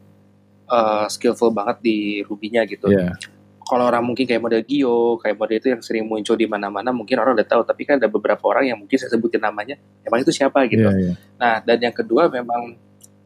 [0.71, 2.87] uh, skillful banget di Ruby-nya gitu.
[2.89, 3.13] Iya.
[3.61, 7.15] Kalau orang mungkin kayak model Gio, kayak model itu yang sering muncul di mana-mana, mungkin
[7.23, 7.61] orang udah tahu.
[7.63, 10.83] Tapi kan ada beberapa orang yang mungkin saya sebutin namanya, emang itu siapa gitu.
[10.83, 11.13] Iya, iya.
[11.39, 12.75] Nah, dan yang kedua memang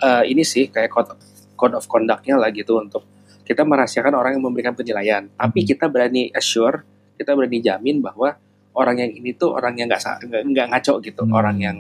[0.06, 1.17] uh, ini sih kayak code,
[1.58, 3.02] code of conduct-nya lah gitu untuk
[3.41, 5.30] kita merahasiakan orang yang memberikan penilaian.
[5.34, 5.67] Tapi Mhm.
[5.69, 8.36] kita berani assure, kita berani jamin bahwa
[8.75, 10.04] orang yang ini tuh orang yang nggak
[10.45, 11.34] nggak ngaco gitu, Hmm.
[11.34, 11.78] orang yang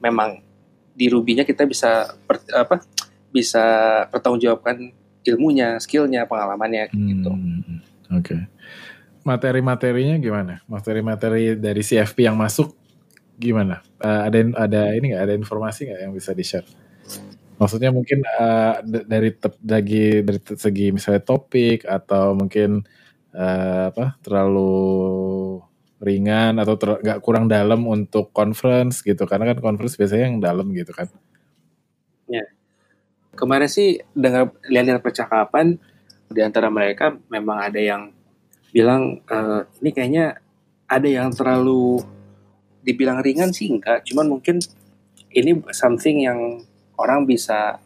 [0.00, 0.40] memang
[0.92, 2.80] di Ruby-nya kita bisa per- apa
[3.28, 3.64] bisa
[4.08, 4.90] pertanggungjawabkan
[5.22, 7.30] ilmunya, skillnya, pengalamannya gitu.
[7.30, 7.78] Hmm,
[8.16, 8.48] Oke.
[9.22, 10.64] Materi-materinya gimana?
[10.64, 12.72] Materi-materi dari CFP yang masuk
[13.36, 13.84] gimana?
[14.00, 15.22] Eh, ada ada ini nggak?
[15.28, 16.64] Ada informasi nggak yang bisa di share?
[17.58, 18.22] Maksudnya mungkin
[18.86, 19.34] d- dari
[20.24, 22.86] dari segi misalnya topik atau mungkin
[23.38, 25.62] eh, apa terlalu
[26.02, 29.22] ringan atau nggak kurang dalam untuk conference gitu.
[29.30, 31.06] Karena kan conference biasanya yang dalam gitu kan.
[33.38, 35.78] Kemarin sih dengar lihat-lihat percakapan
[36.26, 38.10] di antara mereka memang ada yang
[38.74, 40.42] bilang eh, ini kayaknya
[40.90, 42.02] ada yang terlalu
[42.82, 44.58] dibilang ringan sih enggak, cuman mungkin
[45.30, 46.66] ini something yang
[46.98, 47.78] orang bisa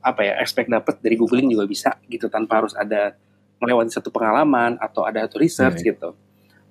[0.00, 3.12] apa ya expect dapat dari googling juga bisa gitu tanpa harus ada
[3.64, 6.08] melewati satu pengalaman atau ada satu research Iya, gitu.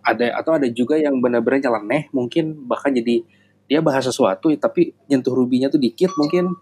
[0.06, 3.26] Ada atau ada juga yang benar-benar nyeleneh mungkin bahkan jadi
[3.66, 6.54] dia bahas sesuatu tapi nyentuh rubinya tuh dikit mungkin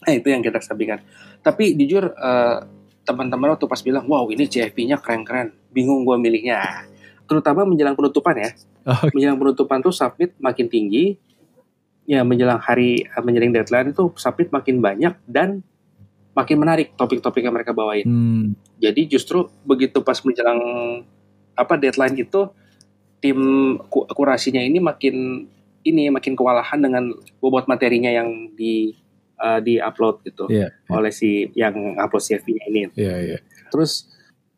[0.00, 1.04] Nah itu yang kita sampaikan.
[1.44, 2.58] Tapi jujur eh,
[3.04, 6.88] teman-teman waktu pas bilang, wow ini CFP-nya keren-keren, bingung gue milihnya.
[7.28, 8.50] Terutama menjelang penutupan ya.
[8.88, 11.20] Oh, Menjelang penutupan tuh submit makin tinggi.
[12.08, 15.60] Ya menjelang hari, eh, menjelang deadline itu submit makin banyak dan
[16.40, 18.02] makin menarik topik-topik yang mereka bawain.
[18.02, 20.60] hmm, Jadi justru begitu pas menjelang
[21.52, 22.48] apa deadline itu
[23.20, 23.36] tim
[23.86, 25.44] ku- kurasinya ini makin
[25.80, 28.96] ini makin kewalahan dengan bobot materinya yang di
[29.36, 30.90] uh, di upload gitu Iya, iya.
[30.90, 32.80] oleh si yang upload CV-nya ini.
[32.94, 33.38] iya iya.
[33.68, 34.08] Terus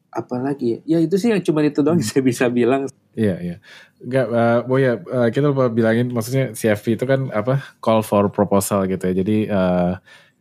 [0.09, 0.79] apa lagi?
[0.85, 2.85] Ya itu sih yang cuma itu doang saya bisa bilang.
[3.13, 3.57] Iya, iya.
[3.97, 8.29] Enggak, eh, oh ya, eh, kita lupa bilangin, maksudnya CFP itu kan apa, call for
[8.29, 9.15] proposal gitu ya.
[9.15, 9.93] Jadi eh,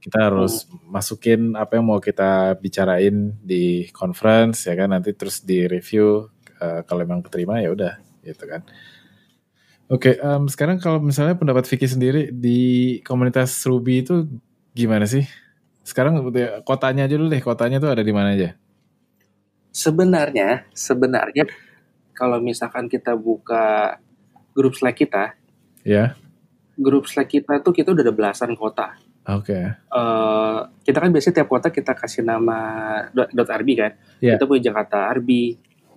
[0.01, 5.69] kita harus masukin apa yang mau kita bicarain di conference ya kan, nanti terus di
[5.69, 6.25] review
[6.57, 7.93] eh, kalau memang keterima ya udah
[8.25, 8.65] gitu kan.
[9.91, 14.23] Oke, em, sekarang kalau misalnya pendapat Vicky sendiri di komunitas Ruby itu
[14.71, 15.27] gimana sih?
[15.83, 18.55] Sekarang udah- kotanya aja dulu deh, kotanya tuh ada di mana aja?
[19.71, 21.43] Sebenarnya sebenarnya
[22.15, 23.97] kalau misalkan kita buka
[24.55, 25.35] grup Slack kita,
[25.81, 26.13] Ya,
[26.77, 28.95] grup Slack kita tuh kita udah ada belasan kota.
[29.27, 29.59] Oke.
[29.77, 32.57] eh kita kan biasanya tiap kota kita kasih nama
[33.13, 33.91] dot, .rb kan.
[34.21, 34.37] Iya.
[34.37, 35.29] Kita punya Jakarta RB.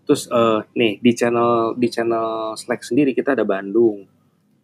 [0.05, 4.05] Terus eh nih di channel di channel Slack sendiri kita ada Bandung.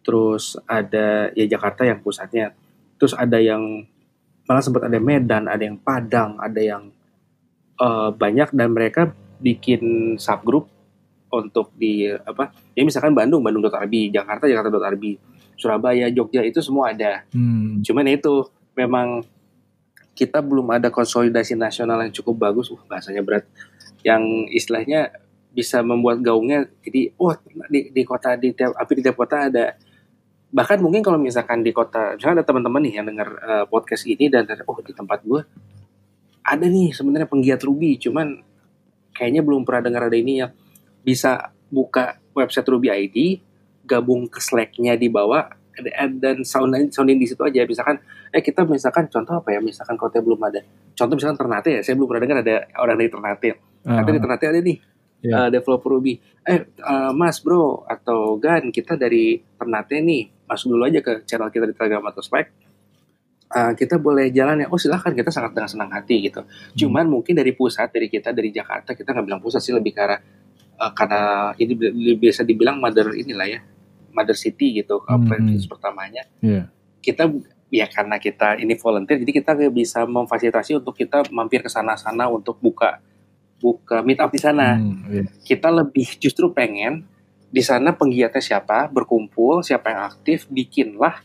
[0.05, 2.53] Terus ada ya Jakarta yang pusatnya.
[3.01, 3.85] Terus ada yang
[4.45, 6.93] malah sempat ada Medan, ada yang Padang, ada yang
[7.81, 9.09] eh banyak dan mereka
[9.41, 10.69] bikin subgroup
[11.33, 12.53] untuk di apa?
[12.77, 15.03] Ya misalkan Bandung, Bandung.rb, Jakarta, Jakarta.rb,
[15.61, 17.21] Surabaya, Jogja itu semua ada.
[17.29, 19.21] Hmm, Cuman itu memang
[20.17, 23.45] kita belum ada konsolidasi nasional yang cukup bagus, wah bahasanya berat,
[24.01, 25.13] yang istilahnya
[25.51, 27.35] bisa membuat gaungnya jadi wah
[27.67, 29.77] di, di kota di tiap tapi di tiap kota ada.
[30.51, 34.27] Bahkan mungkin kalau misalkan di kota misalkan ada teman-teman nih yang dengar eh, podcast ini
[34.27, 35.41] dan oh di tempat gue
[36.41, 38.01] ada nih sebenarnya penggiat Ruby.
[38.01, 38.41] Cuman
[39.13, 40.51] kayaknya belum pernah dengar ada ini yang
[41.05, 43.17] bisa buka website Ruby ID
[43.85, 45.61] gabung ke Slack-nya di bawah
[46.19, 47.63] dan sounding sounding di situ aja.
[47.65, 47.97] Misalkan
[48.31, 49.59] eh kita misalkan contoh apa ya?
[49.63, 50.61] Misalkan kota belum ada
[50.95, 53.49] contoh misalkan Ternate ya saya belum pernah dengar ada orang dari Ternate.
[53.81, 54.77] Uh di Ternate ada nih
[55.21, 55.29] yeah.
[55.29, 55.35] Iya.
[55.37, 56.13] uh, developer Ruby.
[56.45, 61.49] Eh uh, Mas bro atau Gan kita dari Ternate nih masuk dulu aja ke channel
[61.49, 62.47] kita di Telegram atau Slack.
[63.51, 64.67] Uh, kita boleh jalan ya?
[64.71, 66.39] Oh silahkan kita sangat dengan senang hati gitu.
[66.39, 66.75] Hmm.
[66.77, 69.99] cuman mungkin dari pusat dari kita dari Jakarta kita nggak bilang pusat sih lebih ke
[69.99, 70.19] arah
[70.79, 71.75] uh, karena ini
[72.15, 73.59] biasa dibilang mother inilah ya
[74.11, 75.27] mother city gitu hmm.
[75.27, 76.67] provinsi pertamanya yeah.
[77.01, 77.31] kita
[77.71, 82.59] ya karena kita ini volunteer jadi kita bisa memfasilitasi untuk kita mampir ke sana-sana untuk
[82.59, 82.99] buka
[83.63, 85.27] buka meet up di sana hmm, yeah.
[85.47, 87.07] kita lebih justru pengen
[87.51, 91.23] di sana penggiatnya siapa berkumpul siapa yang aktif bikinlah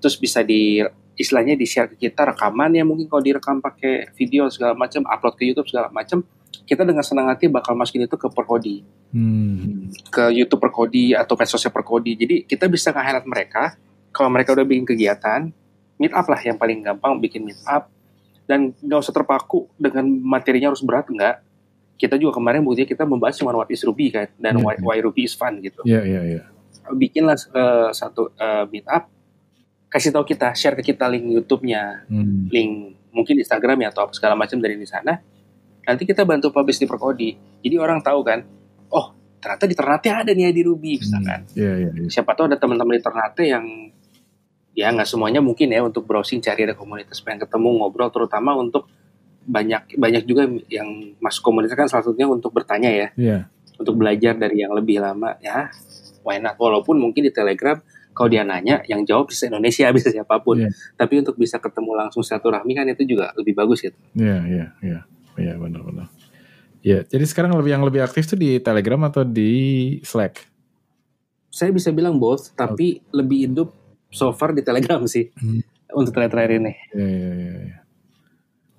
[0.00, 0.84] terus bisa di
[1.18, 5.34] istilahnya di share ke kita rekaman ya mungkin kalau direkam pakai video segala macam upload
[5.34, 6.22] ke YouTube segala macam
[6.68, 8.84] kita dengan senang hati bakal masukin itu ke Perkodi,
[9.16, 9.88] hmm.
[10.12, 12.12] ke YouTube Perkodi atau medsosnya Perkodi.
[12.12, 13.80] Jadi kita bisa nge-highlight mereka.
[14.12, 15.48] Kalau mereka udah bikin kegiatan,
[15.96, 17.88] meet up lah yang paling gampang bikin meet up
[18.44, 21.40] dan nggak usah terpaku dengan materinya harus berat enggak.
[21.98, 24.84] Kita juga kemarin buktinya kita membahas cuma what is Ruby kan dan yeah, why, yeah.
[24.84, 25.80] why Ruby is fun gitu.
[25.88, 26.36] Iya yeah, iya yeah, iya.
[26.44, 26.46] Yeah.
[26.94, 29.08] Bikinlah uh, satu uh, meet up,
[29.88, 32.48] kasih tahu kita, share ke kita link YouTube-nya, hmm.
[32.52, 32.72] link
[33.12, 35.16] mungkin Instagram ya atau segala macam dari di sana
[35.88, 37.32] nanti kita bantu publish di Perkodi.
[37.64, 38.44] Jadi orang tahu kan,
[38.92, 41.48] oh ternyata di Ternate ada nih di Ruby misalkan.
[41.48, 42.10] Hmm, yeah, yeah, yeah.
[42.12, 43.64] Siapa tahu ada teman-teman di Ternate yang
[44.76, 48.86] ya nggak semuanya mungkin ya untuk browsing cari ada komunitas pengen ketemu ngobrol terutama untuk
[49.48, 53.08] banyak banyak juga yang masuk komunitas kan salah satunya untuk bertanya ya.
[53.16, 53.42] Yeah.
[53.80, 55.72] Untuk belajar dari yang lebih lama ya.
[56.20, 56.60] Why not?
[56.60, 57.80] Walaupun mungkin di Telegram
[58.12, 60.60] kalau dia nanya yang jawab bisa Indonesia bisa siapa pun.
[60.60, 60.74] Yeah.
[61.00, 63.96] Tapi untuk bisa ketemu langsung satu rahmi kan itu juga lebih bagus gitu.
[64.12, 64.92] Iya, yeah, iya, yeah, iya.
[64.92, 65.02] Yeah.
[65.38, 66.10] Iya benar-benar.
[66.82, 70.46] Ya, jadi sekarang lebih yang lebih aktif tuh di Telegram atau di Slack?
[71.50, 73.16] Saya bisa bilang both, tapi okay.
[73.18, 73.74] lebih hidup
[74.14, 75.90] so far di Telegram sih hmm.
[75.94, 76.72] untuk terakhir ini.
[76.94, 77.50] Iya, iya.
[77.66, 77.78] Ya.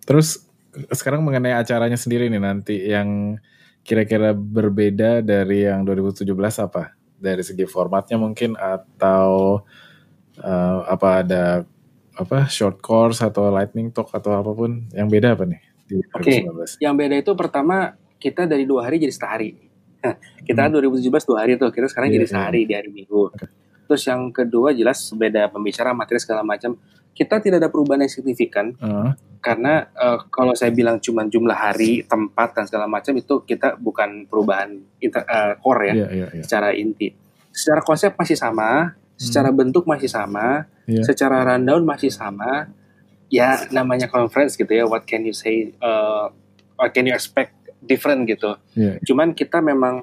[0.07, 0.47] Terus
[0.95, 3.37] sekarang mengenai acaranya sendiri nih nanti yang
[3.83, 6.25] kira-kira berbeda dari yang 2017
[6.65, 6.95] apa?
[7.19, 9.59] Dari segi formatnya mungkin atau
[10.39, 11.43] uh, apa ada
[12.15, 15.68] apa short course atau lightning talk atau apa pun yang beda apa nih?
[15.89, 16.37] Oke, okay.
[16.77, 19.57] yang beda itu pertama kita dari dua hari jadi sehari.
[20.47, 20.95] kita hmm.
[21.01, 22.33] 2017 dua hari tuh, kita sekarang yeah, jadi iya.
[22.33, 22.67] sehari yeah.
[22.69, 23.33] di hari Minggu.
[23.33, 23.47] Okay.
[23.89, 26.77] Terus yang kedua jelas beda pembicara, materi segala macam.
[27.09, 29.11] Kita tidak ada perubahan yang signifikan uh.
[29.43, 34.29] karena uh, kalau saya bilang cuma jumlah hari, tempat dan segala macam itu kita bukan
[34.29, 36.43] perubahan inter, uh, core ya, yeah, yeah, yeah.
[36.45, 37.11] secara inti.
[37.51, 39.57] Secara konsep masih sama, secara hmm.
[39.57, 41.03] bentuk masih sama, yeah.
[41.03, 42.71] secara rundown masih sama
[43.29, 46.29] ya namanya conference gitu ya what can you say uh,
[46.75, 48.97] what can you expect different gitu yeah.
[49.05, 50.01] cuman kita memang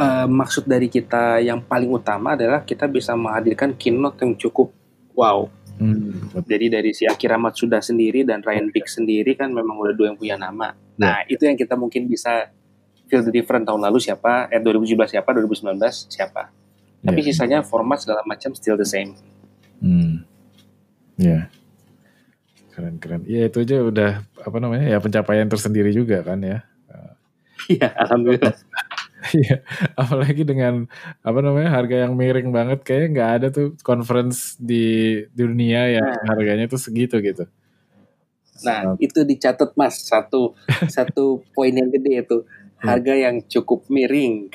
[0.00, 4.72] uh, maksud dari kita yang paling utama adalah kita bisa menghadirkan keynote yang cukup
[5.12, 6.30] wow Hmm.
[6.46, 10.18] Jadi dari si Akira Matsuda sendiri dan Ryan Big sendiri kan memang udah dua yang
[10.18, 10.70] punya nama.
[10.94, 12.54] Nah itu yang kita mungkin bisa
[13.10, 15.74] feel the different tahun lalu siapa, eh 2017 siapa, 2019
[16.06, 16.54] siapa.
[17.04, 17.26] Tapi yeah.
[17.26, 19.18] sisanya format segala macam still the same.
[19.82, 20.22] Hmm.
[21.18, 21.26] Ya.
[21.26, 21.44] Yeah.
[22.74, 23.22] Keren keren.
[23.22, 24.10] Iya itu aja udah
[24.42, 26.66] apa namanya ya pencapaian tersendiri juga kan ya.
[27.70, 28.54] Iya alhamdulillah.
[29.32, 29.64] Iya,
[29.96, 30.84] apalagi dengan
[31.24, 36.28] apa namanya harga yang miring banget, kayak nggak ada tuh conference di, dunia yang nah.
[36.28, 37.48] harganya tuh segitu gitu.
[38.68, 38.96] Nah, nah.
[39.00, 40.52] itu dicatat mas satu
[40.92, 42.84] satu poin yang gede itu hmm.
[42.84, 44.52] harga yang cukup miring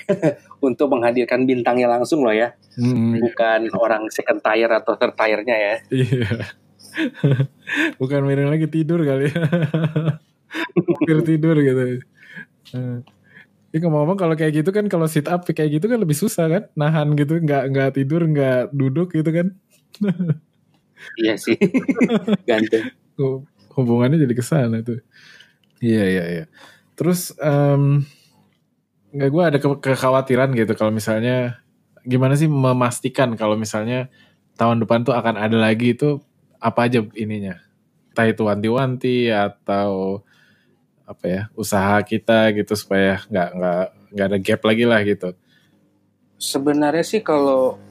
[0.62, 3.26] untuk menghadirkan bintangnya langsung loh ya, hmm.
[3.26, 5.76] bukan orang second tier atau third tiernya ya.
[5.90, 6.30] Iya.
[8.02, 9.32] Bukan miring lagi tidur kali.
[9.32, 9.44] Ya.
[10.76, 12.04] Hampir tidur gitu.
[13.70, 16.64] Ya ngomong-ngomong kalau kayak gitu kan kalau sit up kayak gitu kan lebih susah kan?
[16.74, 19.48] Nahan gitu nggak nggak tidur nggak duduk gitu kan?
[21.16, 21.56] Iya sih.
[22.50, 22.92] Ganteng.
[23.72, 25.00] Hubungannya jadi ke sana tuh.
[25.80, 26.46] Iya iya iya.
[27.00, 28.04] Terus um,
[29.16, 31.64] nggak gue ada ke kekhawatiran gitu kalau misalnya
[32.04, 34.12] gimana sih memastikan kalau misalnya
[34.60, 36.20] tahun depan tuh akan ada lagi itu
[36.60, 37.58] apa aja ininya?
[38.12, 40.22] Entah itu wanti-wanti atau
[41.10, 45.34] apa ya usaha kita gitu supaya nggak nggak nggak ada gap lagi lah gitu.
[46.38, 47.82] Sebenarnya sih kalau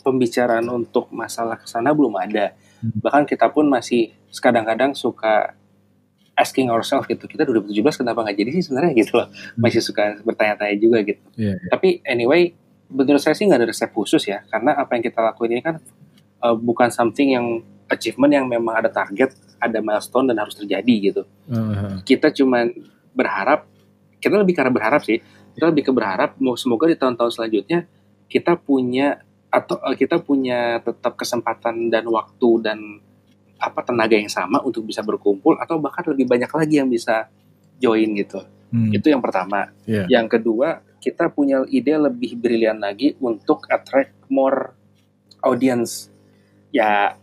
[0.00, 2.56] pembicaraan untuk masalah ke sana belum ada.
[2.84, 3.00] Hmm.
[3.00, 4.12] bahkan kita pun masih
[4.44, 5.56] kadang-kadang suka
[6.36, 8.92] asking ourselves gitu kita 2017 kenapa nggak jadi sih sebenarnya?
[8.96, 9.28] Gitu loh.
[9.28, 9.60] Hmm.
[9.60, 11.24] masih suka bertanya-tanya juga gitu.
[11.36, 11.70] Yeah, yeah.
[11.72, 12.52] tapi anyway
[12.92, 14.44] menurut saya sih nggak ada resep khusus ya.
[14.48, 15.76] Karena apa yang kita lakuin ini kan
[16.44, 17.46] uh, bukan something yang
[17.90, 21.22] achievement yang memang ada target, ada milestone dan harus terjadi gitu.
[21.48, 22.00] Uh-huh.
[22.02, 22.72] Kita cuman
[23.12, 23.68] berharap,
[24.18, 25.20] kita lebih karena berharap sih,
[25.54, 27.86] kita lebih ke berharap semoga di tahun-tahun selanjutnya
[28.26, 29.22] kita punya
[29.54, 32.78] atau uh, kita punya tetap kesempatan dan waktu dan
[33.62, 37.30] apa tenaga yang sama untuk bisa berkumpul atau bahkan lebih banyak lagi yang bisa
[37.78, 38.42] join gitu.
[38.74, 38.90] Hmm.
[38.90, 39.70] Itu yang pertama.
[39.86, 40.10] Yeah.
[40.10, 44.74] Yang kedua, kita punya ide lebih brilian lagi untuk attract more
[45.46, 46.10] audience.
[46.74, 47.14] Ya,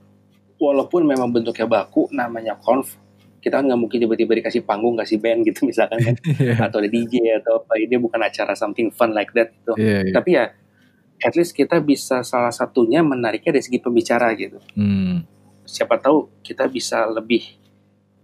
[0.62, 2.94] walaupun memang bentuknya baku, namanya conf,
[3.42, 6.62] kita kan nggak mungkin tiba-tiba dikasih panggung, kasih band gitu misalkan kan, yeah.
[6.62, 7.82] atau ada DJ atau apa.
[7.82, 9.74] Ini bukan acara something fun like that gitu.
[9.82, 10.14] Yeah, yeah.
[10.14, 10.46] Tapi ya,
[11.26, 14.62] at least kita bisa salah satunya menariknya dari segi pembicara gitu.
[14.78, 15.26] Hmm.
[15.66, 17.58] Siapa tahu kita bisa lebih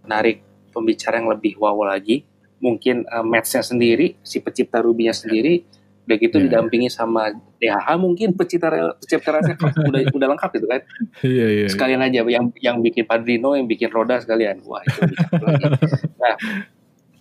[0.06, 2.22] menarik pembicara yang lebih wow lagi
[2.58, 5.62] mungkin uh, matchnya sendiri si pencipta Ruby-nya sendiri
[6.08, 6.44] begitu yeah.
[6.48, 9.56] didampingi sama DHH mungkin pencipta pencipta rasanya
[9.92, 10.80] udah udah lengkap gitu kan.
[11.20, 14.64] Yeah, yeah, sekalian aja yang yang bikin Padrino yang bikin Roda sekalian.
[14.64, 14.98] Wah itu
[15.44, 15.64] lagi.
[16.18, 16.34] Nah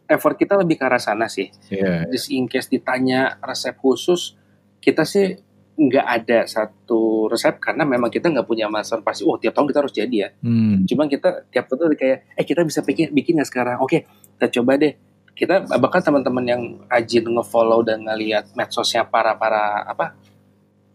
[0.07, 1.51] effort kita lebih ke arah sana sih.
[1.67, 2.07] Yeah.
[2.07, 4.39] just in case ditanya resep khusus
[4.79, 5.35] kita sih
[5.77, 9.27] nggak ada satu resep karena memang kita nggak punya masa pasti.
[9.27, 10.29] Oh tiap tahun kita harus jadi ya.
[10.39, 10.87] Hmm.
[10.87, 13.77] cuma kita tiap tahun kayak eh kita bisa bikin bikin nggak sekarang?
[13.83, 14.07] Oke
[14.39, 14.95] kita coba deh
[15.37, 20.17] kita bahkan teman-teman yang rajin ngefollow dan ngelihat medsosnya para para apa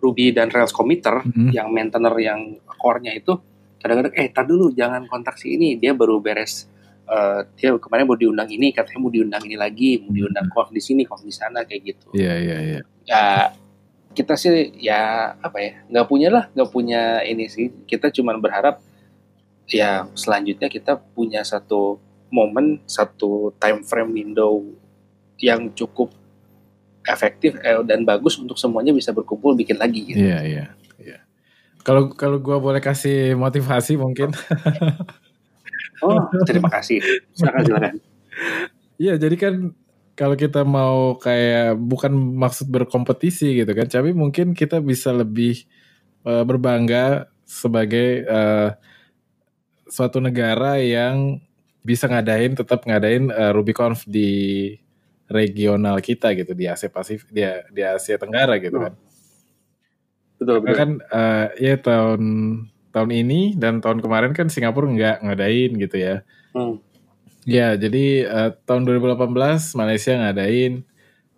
[0.02, 1.54] Ruby dan Rails committer mm-hmm.
[1.54, 3.38] yang maintainer yang core-nya itu
[3.78, 6.66] kadang-kadang eh tar dulu jangan kontak si ini dia baru beres
[7.06, 10.74] uh, dia kemarin mau diundang ini katanya mau diundang ini lagi mau diundang mm-hmm.
[10.74, 12.84] di sini kok di sana kayak gitu iya yeah, iya yeah, iya yeah.
[13.06, 13.22] ya
[14.12, 18.82] kita sih ya apa ya nggak punya lah nggak punya ini sih kita cuman berharap
[19.70, 21.96] ya selanjutnya kita punya satu
[22.32, 24.64] momen satu time frame window
[25.36, 26.08] yang cukup
[27.04, 30.16] efektif eh, dan bagus untuk semuanya bisa berkumpul bikin lagi gitu.
[30.16, 30.64] Iya iya.
[30.96, 31.18] iya.
[31.84, 34.32] Kalau kalau gue boleh kasih motivasi mungkin.
[36.06, 36.18] oh
[36.48, 37.04] terima kasih.
[37.36, 37.94] Silakan silakan.
[39.02, 39.74] Iya jadi kan
[40.14, 45.66] kalau kita mau kayak bukan maksud berkompetisi gitu kan, tapi mungkin kita bisa lebih
[46.22, 48.78] uh, berbangga sebagai uh,
[49.90, 51.42] suatu negara yang
[51.82, 54.72] bisa ngadain tetap ngadain uh, RubyConf di
[55.26, 57.42] regional kita gitu di Asia Pasifik di,
[57.74, 58.94] di Asia Tenggara gitu kan.
[60.38, 60.76] Betul betul.
[60.78, 62.22] Kan uh, ya tahun
[62.94, 66.16] tahun ini dan tahun kemarin kan Singapura nggak ngadain gitu ya.
[66.54, 66.78] Hmm.
[67.42, 69.34] Ya jadi uh, tahun 2018
[69.74, 70.86] Malaysia ngadain.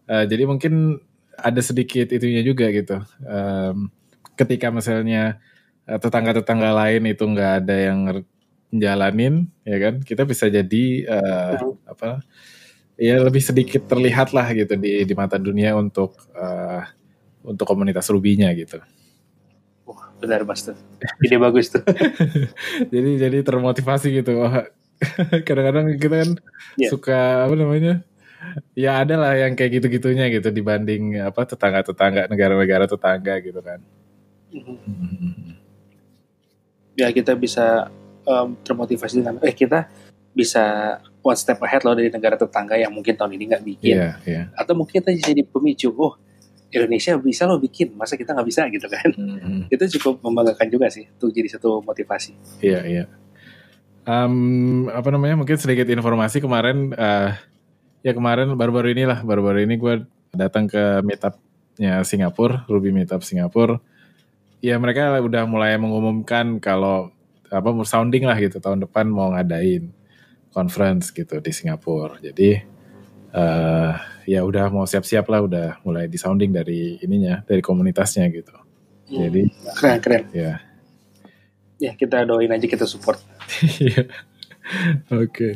[0.05, 1.01] Uh, jadi mungkin
[1.41, 3.01] ada sedikit itunya juga gitu.
[3.25, 3.89] Um,
[4.37, 5.41] ketika misalnya
[5.85, 8.25] tetangga-tetangga lain itu nggak ada yang
[8.81, 12.23] jalanin ya kan kita bisa jadi uh, apa
[12.99, 16.83] ya lebih sedikit terlihat lah gitu di di mata dunia untuk uh,
[17.45, 18.81] untuk komunitas Rubinya gitu.
[19.85, 20.79] Wah, benar Mas tuh.
[21.21, 21.85] Ide bagus tuh.
[22.93, 24.41] jadi jadi termotivasi gitu.
[25.47, 26.31] Kadang-kadang kita kan
[26.81, 26.91] yeah.
[26.91, 28.01] suka apa namanya?
[28.73, 33.81] Ya ada lah yang kayak gitu-gitunya gitu dibanding apa tetangga-tetangga negara-negara tetangga gitu kan.
[34.55, 35.53] Mm -hmm.
[36.95, 37.91] Ya kita bisa
[38.25, 39.89] um, termotivasi dengan eh kita
[40.35, 44.15] bisa one step ahead loh dari negara tetangga yang mungkin tahun ini nggak bikin yeah,
[44.27, 44.45] yeah.
[44.59, 46.19] atau mungkin kita jadi pemicu oh
[46.75, 49.71] Indonesia bisa loh bikin masa kita nggak bisa gitu kan mm-hmm.
[49.71, 53.09] itu cukup membanggakan juga sih tuh jadi satu motivasi iya yeah, iya yeah.
[54.05, 57.39] um, apa namanya mungkin sedikit informasi kemarin uh,
[58.03, 59.95] ya kemarin baru-baru inilah baru-baru ini gue
[60.35, 63.79] datang ke meetupnya Singapura Ruby Meetup Singapura
[64.59, 67.15] ya mereka udah mulai mengumumkan kalau
[67.55, 69.90] apa sounding lah gitu tahun depan mau ngadain
[70.55, 72.19] conference gitu di Singapura.
[72.23, 72.59] Jadi
[73.35, 73.93] uh,
[74.25, 78.55] ya udah mau siap-siap lah udah mulai di sounding dari ininya dari komunitasnya gitu.
[79.11, 79.43] Hmm, Jadi
[79.77, 80.23] keren keren.
[80.31, 80.62] Ya.
[81.83, 83.19] Ya kita doain aja kita support.
[83.83, 84.07] Iya.
[85.11, 85.29] Oke.
[85.29, 85.53] Okay.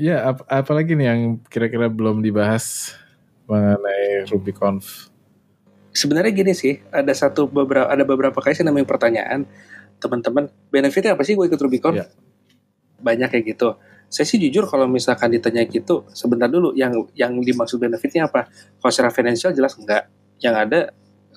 [0.00, 1.20] Ya ap apalagi nih yang
[1.52, 2.96] kira-kira belum dibahas
[3.44, 5.12] mengenai RubyConf?
[5.92, 9.44] Sebenarnya gini sih, ada satu beberapa ada beberapa kali sih namanya pertanyaan
[10.02, 11.94] teman-teman benefitnya apa sih gue ikut Rubicon?
[11.94, 12.10] Yeah.
[12.98, 13.78] Banyak kayak gitu.
[14.12, 18.50] Saya sih jujur kalau misalkan ditanya gitu, sebentar dulu yang yang dimaksud benefitnya apa?
[18.50, 20.10] Kalau secara finansial jelas enggak.
[20.42, 20.80] Yang ada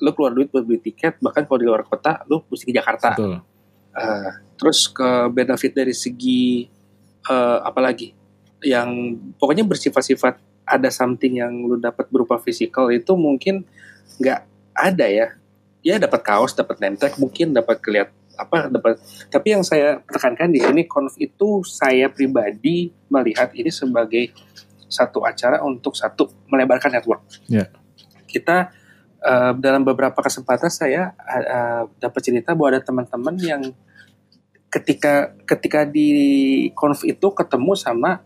[0.04, 3.16] lu keluar duit buat beli tiket, bahkan kalau di luar kota lu mesti ke Jakarta.
[3.16, 3.40] Betul.
[3.96, 6.68] Uh, terus ke benefit dari segi
[7.32, 8.12] uh, apa lagi?
[8.60, 10.36] Yang pokoknya bersifat-sifat
[10.66, 13.64] ada something yang lu dapat berupa fisikal itu mungkin
[14.20, 14.40] nggak
[14.76, 15.28] ada ya.
[15.86, 19.00] Ya dapat kaos, dapat nentek, mungkin dapat kelihat apa dapat
[19.32, 24.36] tapi yang saya tekankan di sini konf itu saya pribadi melihat ini sebagai
[24.96, 27.26] satu acara untuk satu melebarkan network.
[27.50, 27.68] Yeah.
[28.30, 28.70] Kita
[29.20, 33.62] uh, dalam beberapa kesempatan saya uh, dapat cerita bahwa ada teman-teman yang
[34.70, 36.10] ketika ketika di
[36.76, 38.22] konf itu ketemu sama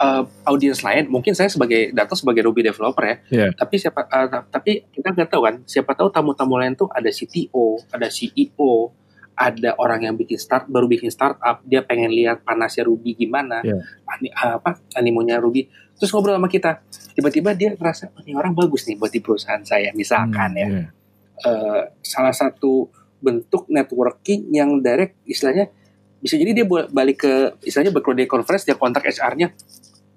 [0.00, 3.16] uh, audiens lain, mungkin saya sebagai datang sebagai Ruby developer ya.
[3.28, 3.50] Yeah.
[3.54, 7.78] Tapi siapa uh, tapi kita nggak tahu kan, siapa tahu tamu-tamu lain tuh ada CTO,
[7.92, 8.92] ada CEO,
[9.38, 13.78] ada orang yang bikin start baru bikin startup, dia pengen lihat panasnya Ruby gimana, Yeah.
[14.04, 15.70] ani, apa animonya Ruby.
[15.94, 16.82] Terus ngobrol sama kita,
[17.14, 20.66] tiba-tiba dia ngerasa oh, ini orang bagus nih buat di perusahaan saya, misalkan Hmm, ya.
[20.68, 20.86] iya.
[21.38, 25.70] Eh, salah satu bentuk networking yang direct istilahnya
[26.18, 27.32] bisa jadi dia balik ke
[27.62, 29.54] istilahnya berkeluarga conference dia kontak HR-nya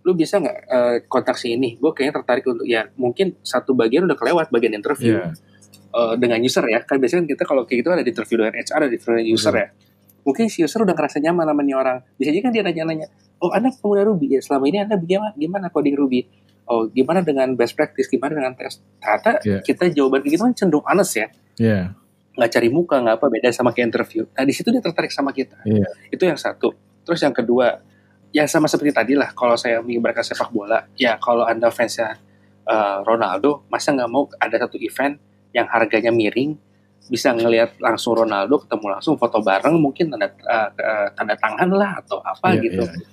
[0.01, 4.09] lu bisa nggak eh, kontak si ini gue kayaknya tertarik untuk ya mungkin satu bagian
[4.09, 5.33] udah kelewat bagian interview Iya.
[5.91, 6.79] Eh, dengan user ya.
[6.83, 9.29] Kan biasanya kita kalau kayak gitu ada di interview dengan HR ada di interview dengan
[9.35, 9.67] user ya.
[10.21, 11.97] Mungkin si user udah ngerasa nyaman sama nih orang.
[12.15, 13.07] Bisa jadi kan dia nanya-nanya
[13.41, 14.37] oh anda pengguna Ruby?
[14.37, 16.21] Ya selama ini anda gimana gimana coding Ruby?
[16.69, 18.05] Oh gimana dengan best practice?
[18.07, 18.77] Gimana dengan tes?
[19.01, 19.59] Ternyata Iya.
[19.65, 21.27] kita jawaban kayak gitu kan cenderung honest ya.
[21.57, 21.81] Iya.
[22.31, 24.23] nggak cari muka nggak apa beda sama kayak interview.
[24.23, 25.59] Nah di situ dia tertarik sama kita.
[25.67, 25.83] Iya.
[26.07, 26.71] itu yang satu.
[27.03, 27.81] Terus yang kedua
[28.31, 32.15] ya sama seperti tadi lah kalau saya mengibarkan sepak bola ya kalau anda fansnya
[32.63, 35.19] eh, Ronaldo masa nggak mau ada satu event
[35.51, 36.55] yang harganya miring
[37.07, 42.23] bisa ngelihat langsung Ronaldo ketemu langsung foto bareng mungkin tanda eh, tanda tangan lah atau
[42.23, 43.07] apa Iya, gitu iya.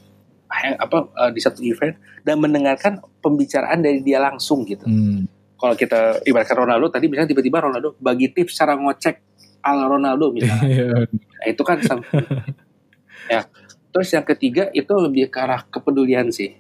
[0.49, 5.27] Yang apa eh, di satu event dan mendengarkan pembicaraan dari dia langsung gitu Hmm.
[5.59, 9.17] kalau kita ibaratkan Ronaldo tadi misalnya tiba-tiba Ronaldo bagi tips cara ngocek
[9.61, 10.87] ala Ronaldo misalnya Iya.
[11.11, 11.79] Nah, itu kan
[13.35, 13.43] ya.
[13.89, 16.55] Terus yang ketiga itu lebih ke arah kepedulian sih.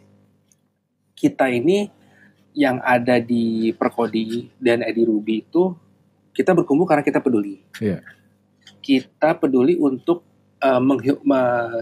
[1.12, 1.87] Kita ini
[2.59, 5.70] yang ada di Perkodi dan di Ruby itu
[6.34, 7.62] kita berkumpul karena kita peduli.
[7.78, 8.02] Iya.
[8.82, 10.26] Kita peduli untuk
[10.59, 10.82] uh,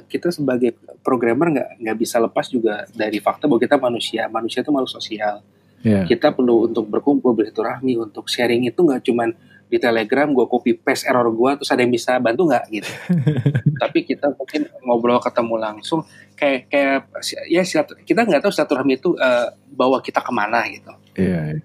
[0.04, 4.28] kita sebagai programmer nggak nggak bisa lepas juga dari fakta bahwa kita manusia.
[4.28, 5.40] Manusia itu makhluk sosial
[5.86, 6.02] Iya.
[6.02, 9.30] kita perlu untuk berkumpul bersilaturahmi untuk sharing itu nggak cuman
[9.66, 12.90] di telegram gue copy paste error gue terus ada yang bisa bantu nggak gitu
[13.82, 16.00] tapi kita mungkin ngobrol ketemu langsung
[16.38, 17.10] kayak kayak
[17.50, 17.62] ya
[18.06, 21.40] kita nggak tahu silaturahmi itu eh, bawa kita ke mana gitu Iya.
[21.56, 21.62] iya.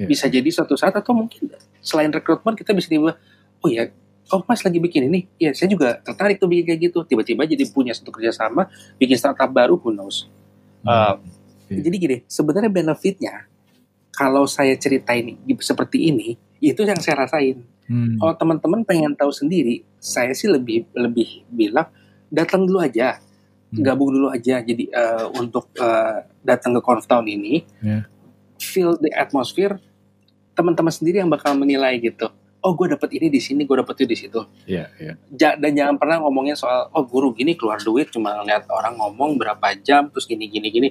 [0.00, 0.06] Iya.
[0.08, 1.52] bisa jadi suatu saat atau mungkin
[1.84, 3.14] selain rekrutmen kita bisa tiba
[3.60, 3.92] oh ya
[4.32, 7.62] oh mas lagi bikin ini ya saya juga tertarik tuh bikin kayak gitu tiba-tiba jadi
[7.68, 8.66] punya satu kerjasama
[8.96, 10.26] bikin startup baru who knows
[10.80, 11.20] Uh,
[11.70, 11.86] Iya.
[11.86, 13.46] Jadi gini, sebenarnya benefitnya
[14.10, 17.64] kalau saya ceritain seperti ini, itu yang saya rasain.
[17.88, 18.14] Hmm.
[18.16, 21.88] Kalau teman-teman pengen tahu sendiri, saya sih lebih lebih bilang
[22.28, 23.18] datang dulu aja,
[23.70, 23.82] Hmm.
[23.82, 24.60] gabung dulu aja.
[24.60, 28.06] Jadi eh, untuk eh, datang ke Conf Town ini, Ya.
[28.56, 29.80] feel the atmosphere,
[30.52, 32.28] teman-teman sendiri yang bakal menilai gitu.
[32.60, 34.40] Oh, gue dapet ini di sini, gue dapet itu di situ.
[34.68, 34.92] Iya.
[35.00, 35.12] Iya.
[35.32, 39.40] Ja- dan jangan pernah ngomongin soal oh guru gini keluar duit cuma ngeliat orang ngomong
[39.40, 40.88] berapa jam terus gini gini gini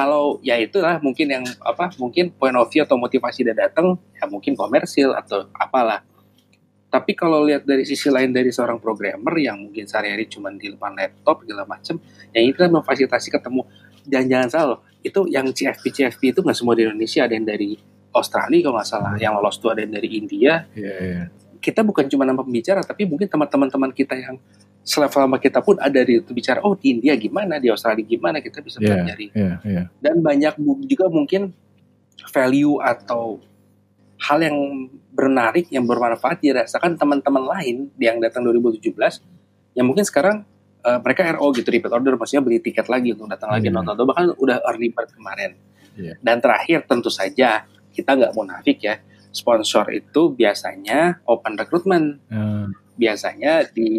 [0.00, 4.24] kalau ya itulah mungkin yang apa mungkin point of view atau motivasi dia datang ya
[4.24, 6.00] mungkin komersil atau apalah
[6.90, 10.96] tapi kalau lihat dari sisi lain dari seorang programmer yang mungkin sehari-hari cuma di depan
[10.96, 12.00] laptop segala macem
[12.32, 13.62] yang itu kan memfasilitasi ketemu
[14.08, 17.76] dan jangan salah itu yang CFP CFP itu nggak semua di Indonesia ada yang dari
[18.16, 20.96] Australia kalau nggak salah yang lolos tuh ada yang dari India Iya.
[20.96, 21.22] Iya.
[21.60, 24.36] Kita bukan cuma nama pembicara tapi mungkin teman-teman kita yang
[24.80, 28.40] selevel sama kita pun ada di itu bicara oh di India gimana di Australia gimana
[28.40, 29.60] kita bisa pelajari Iya.
[29.62, 29.82] Iya.
[30.00, 31.52] dan banyak juga mungkin
[32.26, 33.40] value atau
[34.20, 34.56] hal yang
[35.10, 38.92] bernarik yang bermanfaat dirasakan teman-teman lain yang datang 2017
[39.72, 40.44] yang mungkin sekarang
[40.80, 43.76] eh, mereka RO gitu repeat order maksudnya beli tiket lagi untuk datang lagi Iya.
[43.76, 45.56] nonton atau bahkan udah early bird kemarin
[45.92, 46.16] Iya.
[46.20, 48.96] dan terakhir tentu saja kita nggak munafik ya
[49.30, 52.18] sponsor itu biasanya open recruitment.
[52.30, 52.66] Eh,
[53.00, 53.90] biasanya di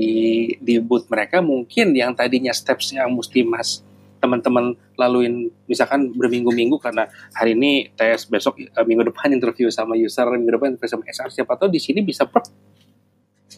[0.62, 3.82] di booth mereka mungkin yang tadinya steps yang mesti mas
[4.22, 10.30] teman-teman laluin misalkan berminggu-minggu karena hari ini tes besok eh, minggu depan interview sama user
[10.30, 12.46] minggu depan interview sama HR siapa tahu di sini bisa prep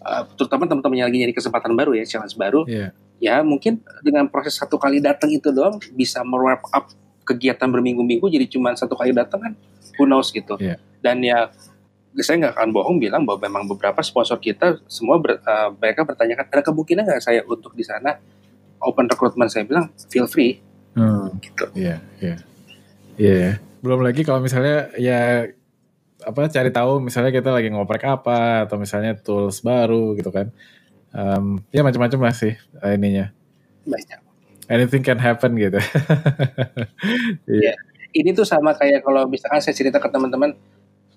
[0.04, 2.68] Eh, terutama teman-teman yang lagi nyari kesempatan baru ya challenge baru.
[2.68, 2.92] Iya.
[3.24, 6.92] ya mungkin dengan proses satu kali datang itu doang bisa merwrap up
[7.24, 9.54] kegiatan berminggu-minggu jadi cuma satu kali datang kan
[9.96, 10.78] who knows gitu Iya.
[11.00, 11.50] dan ya
[12.16, 16.46] saya nggak akan bohong bilang bahwa memang beberapa sponsor kita semua ber- eh, mereka bertanyakan
[16.46, 18.22] ada kemungkinan nggak saya untuk di sana
[18.80, 20.62] open recruitment saya bilang feel free
[20.94, 21.34] Hmm.
[21.42, 22.36] gitu Iya, iya.
[23.16, 23.34] Iya.
[23.34, 23.52] ya.
[23.82, 25.50] Belum lagi kalau misalnya ya
[26.22, 30.54] apa cari tahu misalnya kita lagi ngoprek apa atau misalnya tools baru gitu kan.
[31.10, 33.34] Em, ya macam-macam lah sih eh, ininya.
[33.84, 34.22] banyak
[34.66, 35.76] Anything can happen gitu.
[37.50, 37.74] Iya.
[38.14, 40.54] Ini tuh sama kayak kalau misalkan saya cerita ke teman-teman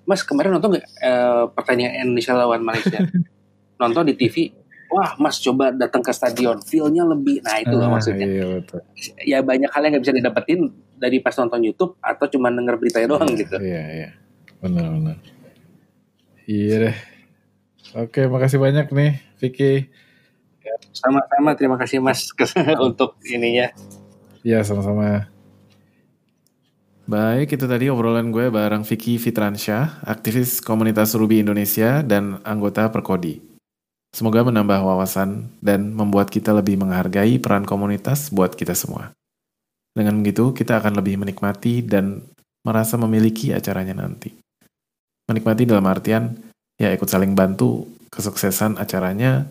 [0.03, 3.01] mas kemarin nonton nggak eh, pertandingan Indonesia lawan Malaysia
[3.81, 4.51] nonton di TV
[4.87, 8.81] wah mas coba datang ke stadion feelnya lebih nah itu Ah, maksudnya Iya betul.
[9.21, 10.61] ya banyak hal yang nggak bisa didapetin
[10.95, 14.09] dari pas nonton YouTube atau cuma denger beritanya doang Iya, gitu Iya, iya.
[14.57, 15.17] Benar, benar.
[16.47, 16.97] Iya deh.
[17.95, 19.91] Oke, makasih banyak nih Vicky.
[20.91, 22.31] sama-sama terima kasih mas
[22.87, 23.69] untuk ininya
[24.41, 25.27] Iya, sama-sama.
[27.07, 33.39] Baik, itu tadi obrolan gue bareng Vicky Fitransyah, aktivis komunitas Ruby Indonesia dan anggota Perkodi.
[34.11, 39.15] Semoga menambah wawasan dan membuat kita lebih menghargai peran komunitas buat kita semua.
[39.95, 42.27] Dengan begitu, kita akan lebih menikmati dan
[42.67, 44.35] merasa memiliki acaranya nanti.
[45.31, 46.35] Menikmati dalam artian,
[46.75, 49.47] ya ikut saling bantu kesuksesan acaranya,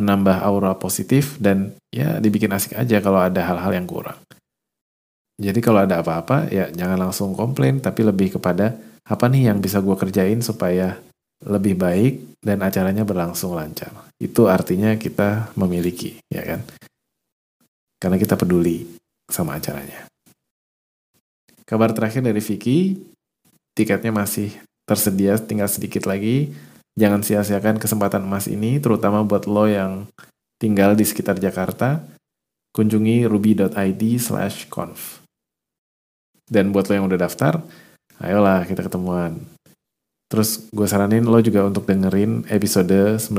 [0.00, 4.16] menambah aura positif, dan ya dibikin asik aja kalau ada hal-hal yang kurang.
[5.36, 8.72] Jadi kalau ada apa-apa ya jangan langsung komplain tapi lebih kepada
[9.04, 10.96] apa nih yang bisa gue kerjain supaya
[11.44, 13.92] lebih baik dan acaranya berlangsung lancar.
[14.16, 16.64] Itu artinya kita memiliki, ya kan?
[18.00, 18.96] Karena kita peduli
[19.28, 20.08] sama acaranya.
[21.66, 22.96] Kabar terakhir dari Vicky,
[23.76, 24.54] tiketnya masih
[24.88, 26.54] tersedia, tinggal sedikit lagi.
[26.96, 30.08] Jangan sia-siakan kesempatan emas ini, terutama buat lo yang
[30.56, 32.00] tinggal di sekitar Jakarta.
[32.72, 35.25] Kunjungi ruby.id slash conf.
[36.46, 37.58] Dan buat lo yang udah daftar,
[38.22, 39.42] ayolah kita ketemuan.
[40.26, 43.30] Terus gue saranin lo juga untuk dengerin episode 96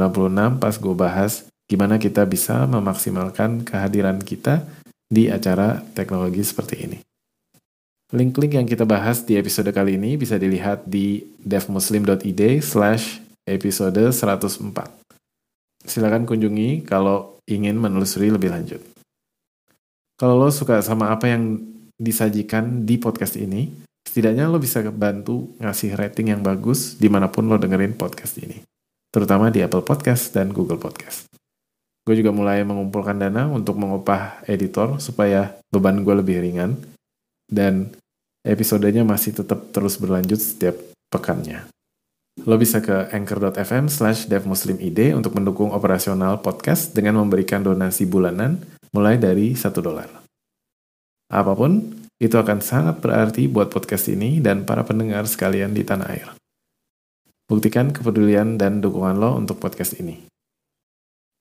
[0.60, 4.64] pas gue bahas gimana kita bisa memaksimalkan kehadiran kita
[5.08, 6.97] di acara teknologi seperti ini.
[8.16, 14.64] Link-link yang kita bahas di episode kali ini bisa dilihat di devmuslim.id slash episode 104.
[15.84, 18.80] Silakan kunjungi kalau ingin menelusuri lebih lanjut.
[20.16, 21.60] Kalau lo suka sama apa yang
[21.98, 23.74] disajikan di podcast ini,
[24.06, 28.62] setidaknya lo bisa bantu ngasih rating yang bagus di mana pun lo dengerin podcast ini.
[29.10, 31.26] Terutama di Apple Podcast dan Google Podcast.
[32.08, 36.80] Gue juga mulai mengumpulkan dana untuk mengupah editor supaya beban gue lebih ringan.
[37.48, 37.91] Dan
[38.43, 40.76] episodenya masih tetap terus berlanjut setiap
[41.12, 41.68] pekannya.
[42.45, 48.62] Lo bisa ke anchor.fm slash devmuslimid untuk mendukung operasional podcast dengan memberikan donasi bulanan
[48.93, 50.26] mulai dari 1 dolar.
[51.28, 56.07] Apa pun, itu akan sangat berarti buat podcast ini dan para pendengar sekalian di tanah
[56.09, 56.28] air.
[57.47, 60.28] Buktikan kepedulian dan dukungan lo untuk podcast ini.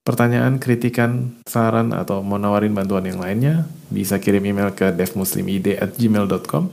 [0.06, 5.98] Pertanyaan, kritikan, saran, atau mau nawarin bantuan yang lainnya, bisa kirim email ke devmuslimid at
[5.98, 6.70] gmail.com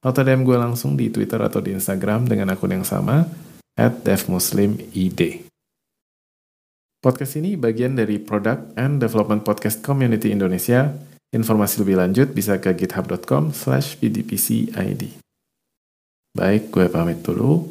[0.00, 3.28] atau DM gue langsung di Twitter atau di Instagram dengan akun yang sama,
[3.76, 5.44] at devmuslimid.
[7.04, 10.88] Podcast ini bagian dari Product and Development Podcast Community Indonesia
[11.30, 15.14] Informasi lebih lanjut bisa ke github.com slash bdpcid.
[16.34, 17.70] Baik, gue pamit dulu.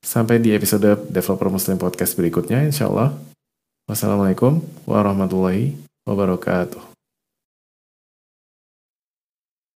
[0.00, 3.12] Sampai di episode Developer Muslim Podcast berikutnya, insya Allah.
[3.84, 5.76] Wassalamualaikum warahmatullahi
[6.08, 6.95] wabarakatuh.